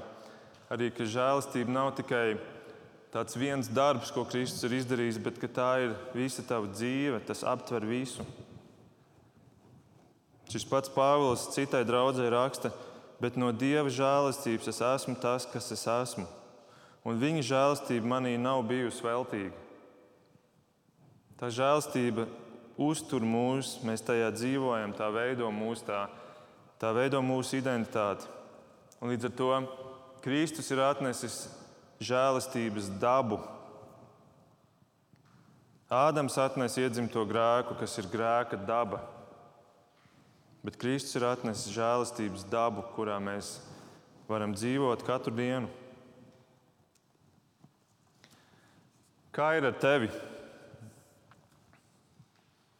arī 0.73 0.89
ka 0.97 1.05
žēlastība 1.05 1.69
nav 1.69 1.93
tikai 2.01 2.39
tāds 3.15 3.37
viens 3.39 3.69
darbs, 3.71 4.11
ko 4.11 4.25
Kristus 4.27 4.65
ir 4.67 4.75
izdarījis, 4.81 5.21
bet 5.23 5.39
tā 5.55 5.69
ir 5.85 5.93
visa 6.11 6.43
tava 6.43 6.67
dzīve, 6.67 7.21
tas 7.23 7.45
aptver 7.47 7.87
visu. 7.87 8.25
Šis 10.51 10.67
pats 10.67 10.91
Pāvils 10.91 11.47
citai 11.55 11.85
draudzē 11.87 12.27
raksta, 12.33 12.73
bet 13.23 13.39
no 13.39 13.53
Dieva 13.55 13.87
žēlastības 13.87 14.67
es 14.67 14.83
esmu 14.83 15.15
tas, 15.23 15.47
kas 15.47 15.71
es 15.71 15.87
esmu. 15.87 16.27
Un 17.07 17.21
viņa 17.21 17.47
žēlastība 17.47 18.11
manī 18.17 18.35
nav 18.41 18.65
bijusi 18.67 19.05
veltīga. 19.05 19.55
Tā 21.39 21.51
žēlastība 21.53 22.27
uztur 22.75 23.23
mūs, 23.23 23.77
mēs 23.87 24.03
tajā 24.03 24.27
dzīvojam, 24.35 24.95
tā 24.97 25.07
veido 25.15 25.47
mūsu, 25.55 25.87
tā, 25.87 26.05
tā 26.81 26.91
veido 26.95 27.23
mūsu 27.23 27.61
identitāti. 27.61 28.27
Un 28.99 29.13
līdz 29.13 29.29
ar 29.29 29.37
to 29.39 29.51
Kristus 30.25 30.71
ir 30.73 30.83
atnesis 30.83 31.45
žēlastības 32.05 32.89
dabu. 33.01 33.39
Ādams 35.91 36.37
atnesa 36.41 36.81
iedzimto 36.81 37.21
grēku, 37.29 37.77
kas 37.79 37.93
ir 38.01 38.09
grēka 38.09 38.57
daba. 38.67 39.03
Bet 40.65 40.79
Kristus 40.81 41.17
ir 41.19 41.27
atnesis 41.29 41.73
žēlastības 41.75 42.47
dabu, 42.49 42.81
kurā 42.95 43.19
mēs 43.21 43.59
varam 44.29 44.55
dzīvot 44.57 45.03
katru 45.05 45.33
dienu. 45.37 45.69
Kā 49.35 49.51
ir 49.59 49.67
ar 49.67 49.75
tevi? 49.77 50.09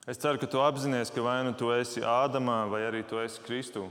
Es 0.09 0.17
ceru, 0.21 0.39
ka 0.41 0.47
tu 0.49 0.61
apzinājies, 0.61 1.11
ka 1.13 1.21
vai 1.26 1.39
nu 1.45 1.53
tu 1.57 1.71
esi 1.73 2.01
Ādamā, 2.05 2.63
vai 2.69 2.84
arī 2.88 3.01
tu 3.05 3.17
esi 3.21 3.41
Kristū. 3.45 3.88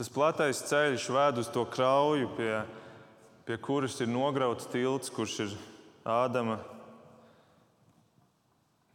Tas 0.00 0.08
platais 0.08 0.62
ceļš 0.64 1.10
ved 1.12 1.38
uz 1.42 1.48
to 1.52 1.60
krauju, 1.68 2.30
pie, 2.32 2.54
pie 3.44 3.56
kuras 3.60 3.98
ir 4.00 4.08
nograuts 4.08 4.64
tilts, 4.72 5.10
kurš 5.12 5.34
ir 5.44 5.50
Ādama 6.08 6.54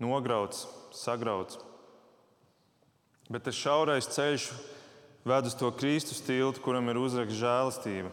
nograuts, 0.01 0.63
sagrauts. 0.97 1.59
Bet 3.29 3.45
tas 3.45 3.53
šaurais 3.53 4.09
ceļš 4.15 4.47
ved 5.29 5.45
uz 5.45 5.53
to 5.59 5.69
Kristus 5.77 6.23
tiltu, 6.25 6.63
kuram 6.65 6.89
ir 6.89 6.97
uzraksts 6.97 7.37
žēlastība, 7.37 8.09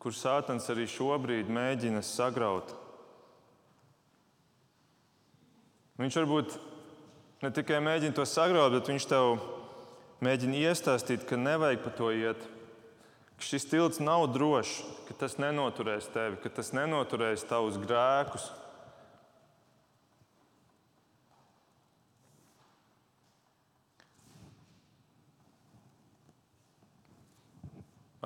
kur 0.00 0.16
Sātans 0.16 0.70
arī 0.72 0.88
šobrīd 0.88 1.52
mēģina 1.52 2.00
sagraut. 2.00 2.72
Viņš 6.00 6.18
varbūt 6.22 6.56
ne 7.44 7.52
tikai 7.60 7.84
mēģina 7.84 8.16
to 8.16 8.24
sagraut, 8.24 8.72
bet 8.72 8.88
viņš 8.88 9.10
tev 9.12 9.36
mēģina 10.24 10.60
iestāstīt, 10.70 11.26
ka 11.28 11.38
nevajag 11.40 11.82
pa 11.84 11.92
to 11.96 12.12
iet, 12.14 12.44
ka 13.36 13.48
šis 13.48 13.68
tilts 13.68 14.00
nav 14.00 14.28
drošs, 14.32 14.78
ka 15.08 15.16
tas 15.24 15.36
nenoturēs 15.40 16.08
tevi, 16.14 16.38
ka 16.42 16.52
tas 16.52 16.72
nenoturēs 16.76 17.44
tavus 17.48 17.80
grēkus. 17.82 18.48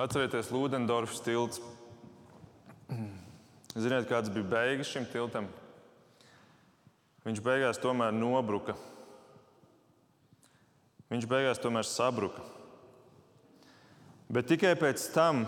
Atcerieties, 0.00 0.48
Lūdendorfs 0.54 1.18
tilts. 1.20 1.60
Ziniet, 3.76 4.06
kāds 4.08 4.30
bija 4.32 4.46
beigas 4.48 4.88
šim 4.88 5.04
tiltam? 5.12 5.50
Viņš 7.26 7.42
beigās 7.44 7.82
tomēr 7.82 8.14
nobruka. 8.16 8.78
Viņš 11.10 11.26
beigās 11.26 11.58
tomēr 11.58 11.86
sabruka. 11.88 12.44
Bet 14.30 14.46
tikai 14.46 14.76
pēc 14.78 15.08
tam, 15.10 15.42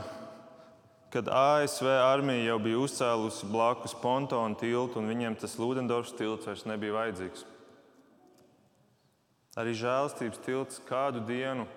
kad 1.12 1.28
ASV 1.30 1.86
armija 1.86 2.48
jau 2.48 2.58
bija 2.64 2.80
uzcēlusi 2.82 3.46
blakus 3.52 3.94
pontonu 4.02 4.58
tiltu, 4.58 4.98
un 4.98 5.10
viņiem 5.12 5.36
tas 5.38 5.54
Lūdendorfs 5.60 6.16
tilts 6.18 6.48
vairs 6.48 6.64
nebija 6.66 6.96
vajadzīgs. 6.96 7.44
Arī 9.60 9.74
žēlastības 9.76 10.40
tilts 10.42 10.80
kādu 10.88 11.20
dienu 11.28 11.68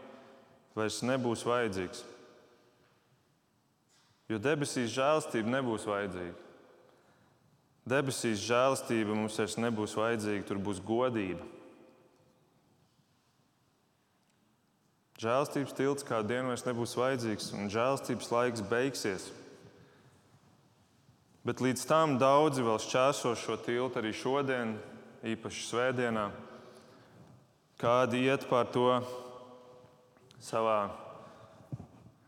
vairs 0.76 1.02
nebūs 1.04 1.44
vajadzīgs. 1.46 2.06
Jo 4.32 4.40
debesīs 4.42 4.94
žēlastība 4.96 5.52
nebūs 5.60 5.86
vajadzīga. 5.86 6.34
Debesīs 7.86 8.42
žēlastība 8.42 9.14
mums 9.14 9.36
vairs 9.38 9.60
nebūs 9.62 9.94
vajadzīga, 10.00 10.48
tur 10.48 10.58
būs 10.58 10.80
godība. 10.82 11.44
Žēlastības 15.22 15.76
tilts 15.78 16.03
kādu 16.07 16.34
dienu 16.34 16.51
vairs 16.51 16.66
nebūs 16.68 16.97
vajadzīgs, 16.99 17.53
un 17.55 17.72
žēlastības 17.72 18.32
laiks 18.34 18.66
beigsies. 18.68 19.30
Bet 21.45 21.61
līdz 21.63 21.86
tam 21.88 22.18
daudzi 22.20 22.66
vēl 22.66 22.82
šķērso 22.84 23.32
šo 23.39 23.55
tiltu 23.63 24.01
arī 24.01 24.11
šodien, 24.18 24.76
īpaši 25.24 25.66
svētdienā. 25.70 26.28
Kādi 27.80 28.26
iet 28.28 28.47
pār 28.49 28.68
to 28.74 28.89
savā 30.43 30.80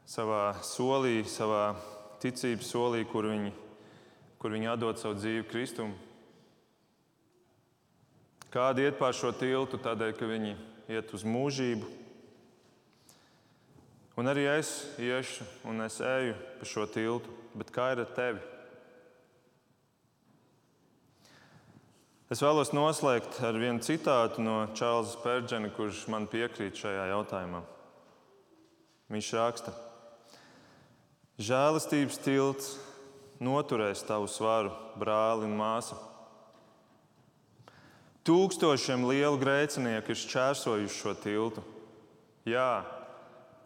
savā 0.08 0.56
solī, 0.64 1.22
savā 1.28 1.76
ticības 2.24 2.72
solī, 2.72 3.04
kur 3.08 3.28
viņi, 3.28 3.52
kur 4.40 4.54
viņi 4.56 4.70
atdod 4.72 5.00
savu 5.02 5.18
dzīvi 5.20 5.46
Kristum. 5.52 5.92
Kādi 8.54 8.88
iet 8.88 8.96
pār 9.00 9.16
šo 9.16 9.34
tiltu 9.36 9.80
tādēļ, 9.84 10.14
ka 10.16 10.30
viņi 10.30 10.54
iet 10.96 11.12
uz 11.14 11.26
mūžību. 11.28 11.90
Un 14.18 14.26
arī 14.26 14.48
es 14.50 14.72
iešu 14.98 15.46
un 15.70 15.86
es 15.86 16.00
eju 16.02 16.34
pa 16.58 16.66
šo 16.66 16.88
tiltu, 16.90 17.34
bet 17.54 17.70
kā 17.74 17.92
ir 17.94 18.02
ar 18.02 18.14
tevi? 18.18 18.42
Es 22.34 22.42
vēlos 22.44 22.74
noslēgt 22.74 23.38
ar 23.46 23.56
vienu 23.62 23.80
citātu 23.86 24.42
no 24.44 24.66
Čārlza 24.76 25.14
Spērģena, 25.14 25.70
kurš 25.78 26.08
man 26.12 26.26
piekrīt 26.28 26.76
šajā 26.76 27.06
jautājumā. 27.14 27.62
Viņš 29.14 29.30
raksta, 29.38 29.72
ka 29.72 29.88
Žēlastības 31.38 32.18
tilts 32.26 32.74
noturēs 33.38 34.02
tavu 34.10 34.26
svaru, 34.26 34.72
brāli 34.98 35.46
un 35.46 35.54
māsa. 35.60 35.94
Tūkstošiem 38.26 39.06
lielu 39.06 39.38
grēcinieku 39.38 40.12
ir 40.12 40.20
šķērsojuši 40.26 40.98
šo 40.98 41.14
tiltu. 41.22 41.62
Jā, 42.50 42.82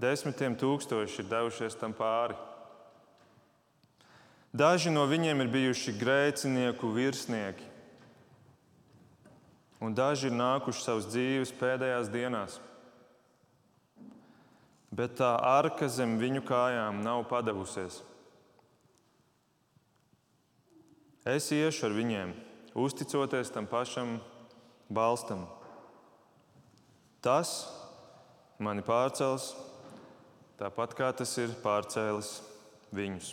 desmitiem 0.02 0.58
tūkstoši 0.58 1.22
ir 1.22 1.30
devušies 1.30 1.78
tam 1.80 1.94
pāri. 1.98 2.38
Daži 4.52 4.92
no 4.92 5.06
viņiem 5.08 5.46
ir 5.46 5.54
bijuši 5.54 5.94
grēcinieku 5.96 6.90
virsnieki, 6.92 7.64
un 9.80 9.96
daži 9.96 10.28
ir 10.28 10.36
nākuši 10.36 10.84
savas 10.84 11.08
dzīves 11.14 11.56
pēdējās 11.62 12.12
dienās 12.12 12.60
bet 14.92 15.16
tā 15.22 15.32
arka 15.40 15.88
zem 15.88 16.18
viņu 16.20 16.44
kājām 16.46 17.00
nav 17.04 17.24
padavusies. 17.32 18.02
Es 21.28 21.48
iešu 21.54 21.88
ar 21.88 21.96
viņiem, 21.96 22.34
uzticoties 22.76 23.54
tam 23.54 23.68
pašam 23.70 24.18
balstam. 24.92 25.46
Tas 27.22 27.70
mani 28.60 28.84
pārcels 28.84 29.52
tāpat 30.62 30.94
kā 30.94 31.08
tas 31.18 31.32
ir 31.42 31.56
pārcēlis 31.64 32.36
viņus. 32.94 33.32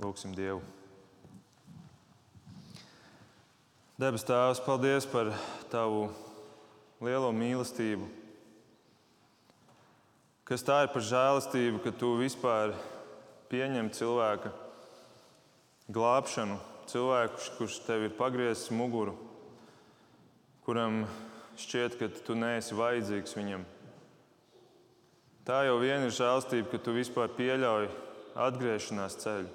Lūksim 0.00 0.34
Dievu. 0.36 0.60
Debes 4.00 4.24
Tēvs, 4.28 4.60
paldies 4.64 5.08
par 5.08 5.32
Tavu 5.72 6.10
lielo 7.04 7.32
mīlestību. 7.36 8.08
Kas 10.48 10.64
tā 10.66 10.82
ir 10.84 10.92
par 10.92 11.04
žēlastību, 11.04 11.80
ka 11.84 11.92
tu 11.96 12.14
vispār 12.20 12.74
pieņem 13.52 13.92
cilvēka 13.96 14.52
glābšanu, 15.92 16.56
cilvēku, 16.90 17.50
kurš 17.56 17.80
tev 17.86 18.08
ir 18.08 18.16
pagriezis 18.18 18.72
muguru, 18.76 19.16
kuram 20.66 21.04
šķiet, 21.60 21.98
ka 22.00 22.08
tu 22.24 22.36
neesi 22.38 22.76
vajadzīgs 22.76 23.36
viņam. 23.36 23.66
Tā 25.46 25.64
jau 25.66 25.78
vien 25.80 26.04
ir 26.06 26.14
žēlstība, 26.14 26.68
ka 26.70 26.78
tu 26.84 26.94
vispār 26.94 27.32
pieļauj 27.36 27.88
atgriešanās 28.38 29.16
ceļu. 29.22 29.48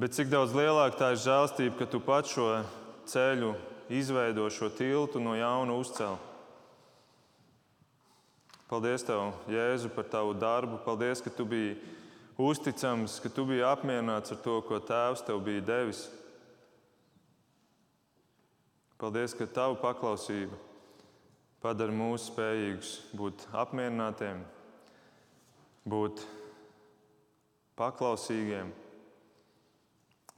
Bet 0.00 0.14
cik 0.16 0.30
daudz 0.32 0.54
lielāka 0.56 0.98
tā 0.98 1.10
ir 1.14 1.20
žēlstība, 1.22 1.76
ka 1.78 1.86
tu 1.90 2.00
pats 2.02 2.32
šo 2.34 2.48
ceļu 3.10 3.52
izveido 3.94 4.48
šo 4.50 4.70
tiltu 4.74 5.20
no 5.22 5.36
jauna 5.38 5.76
uzcēlu. 5.78 6.18
Paldies, 8.70 9.04
Tev, 9.06 9.34
Jēzu, 9.52 9.90
par 9.92 10.08
Tavu 10.10 10.32
darbu. 10.34 10.80
Paldies, 10.82 11.20
ka 11.22 11.30
Tu 11.30 11.44
biji 11.46 11.74
uzticams, 12.40 13.20
ka 13.22 13.28
Tu 13.28 13.44
biji 13.46 13.66
apmierināts 13.66 14.32
ar 14.32 14.40
to, 14.42 14.56
ko 14.64 14.80
Tēvs 14.80 15.22
Tev 15.26 15.42
bija 15.44 15.62
devis. 15.68 16.06
Paldies, 18.98 19.36
ka 19.36 19.46
Tava 19.46 19.76
paklausība 19.78 20.63
padara 21.64 21.94
mūs 21.96 22.26
spējīgus 22.28 22.90
būt 23.16 23.46
apmierinātiem, 23.56 24.42
būt 25.88 26.20
paklausīgiem, 27.80 28.68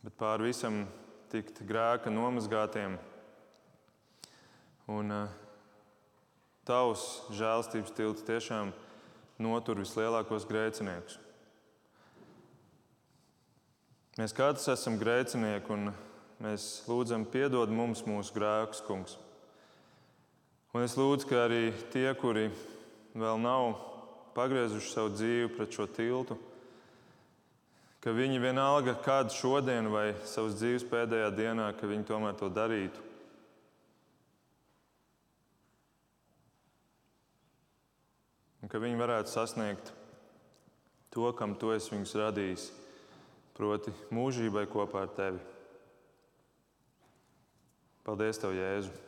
bet 0.05 0.15
pār 0.21 0.45
visam 0.47 0.85
tikt 1.33 1.65
grēka 1.67 2.13
nomazgātiem. 2.15 2.95
Un, 4.95 5.11
uh, 5.11 5.43
Tavs 6.67 7.03
žēlstības 7.35 7.93
tilts 7.95 8.25
tiešām 8.27 8.73
notur 9.43 9.79
vislielākos 9.79 10.47
grēciniekus. 10.51 11.21
Mēs 14.19 14.35
katrs 14.35 14.67
esam 14.73 14.97
grēcinieki, 14.99 15.71
un 15.71 15.93
mēs 16.43 16.87
lūdzam, 16.91 17.27
piedod 17.31 17.71
mums 17.71 18.03
mūsu 18.07 18.35
grēkus, 18.35 18.83
Kungs. 18.87 19.19
Un 20.77 20.85
es 20.85 20.93
lūdzu, 20.99 21.25
ka 21.31 21.47
arī 21.47 21.71
tie, 21.89 22.11
kuri 22.21 22.51
vēl 23.17 23.41
nav 23.41 23.79
pagriezuši 24.37 24.93
savu 24.93 25.15
dzīvi 25.15 25.49
pret 25.57 25.73
šo 25.73 25.87
tiltu, 25.89 26.37
ka 28.05 28.13
viņi 28.13 28.43
vienalga, 28.45 28.99
kādu 29.01 29.33
šodien 29.33 29.89
vai 29.89 30.11
savas 30.29 30.59
dzīves 30.61 30.85
pēdējā 30.91 31.33
dienā, 31.33 31.71
ka 31.81 31.89
viņi 31.89 32.05
tomēr 32.13 32.37
to 32.37 32.53
darītu. 32.53 33.07
un 38.67 38.71
ka 38.73 38.81
viņi 38.83 38.99
varētu 38.99 39.31
sasniegt 39.31 39.93
to, 41.15 41.29
kam 41.39 41.53
tu 41.55 41.71
esi 41.71 41.93
viņus 41.93 42.17
radījis, 42.19 42.65
proti, 43.55 43.95
mūžībai 44.11 44.67
kopā 44.73 45.05
ar 45.07 45.13
tevi. 45.15 45.39
Paldies, 48.03 48.43
Tev, 48.43 48.59
Jēzu! 48.59 49.06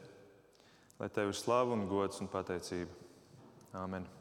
Lai 0.98 1.08
Tev 1.14 1.30
ir 1.30 1.36
slava 1.38 1.76
un 1.76 1.86
gods 1.86 2.18
un 2.24 2.30
pateicība. 2.30 2.90
Āmen! 3.78 4.17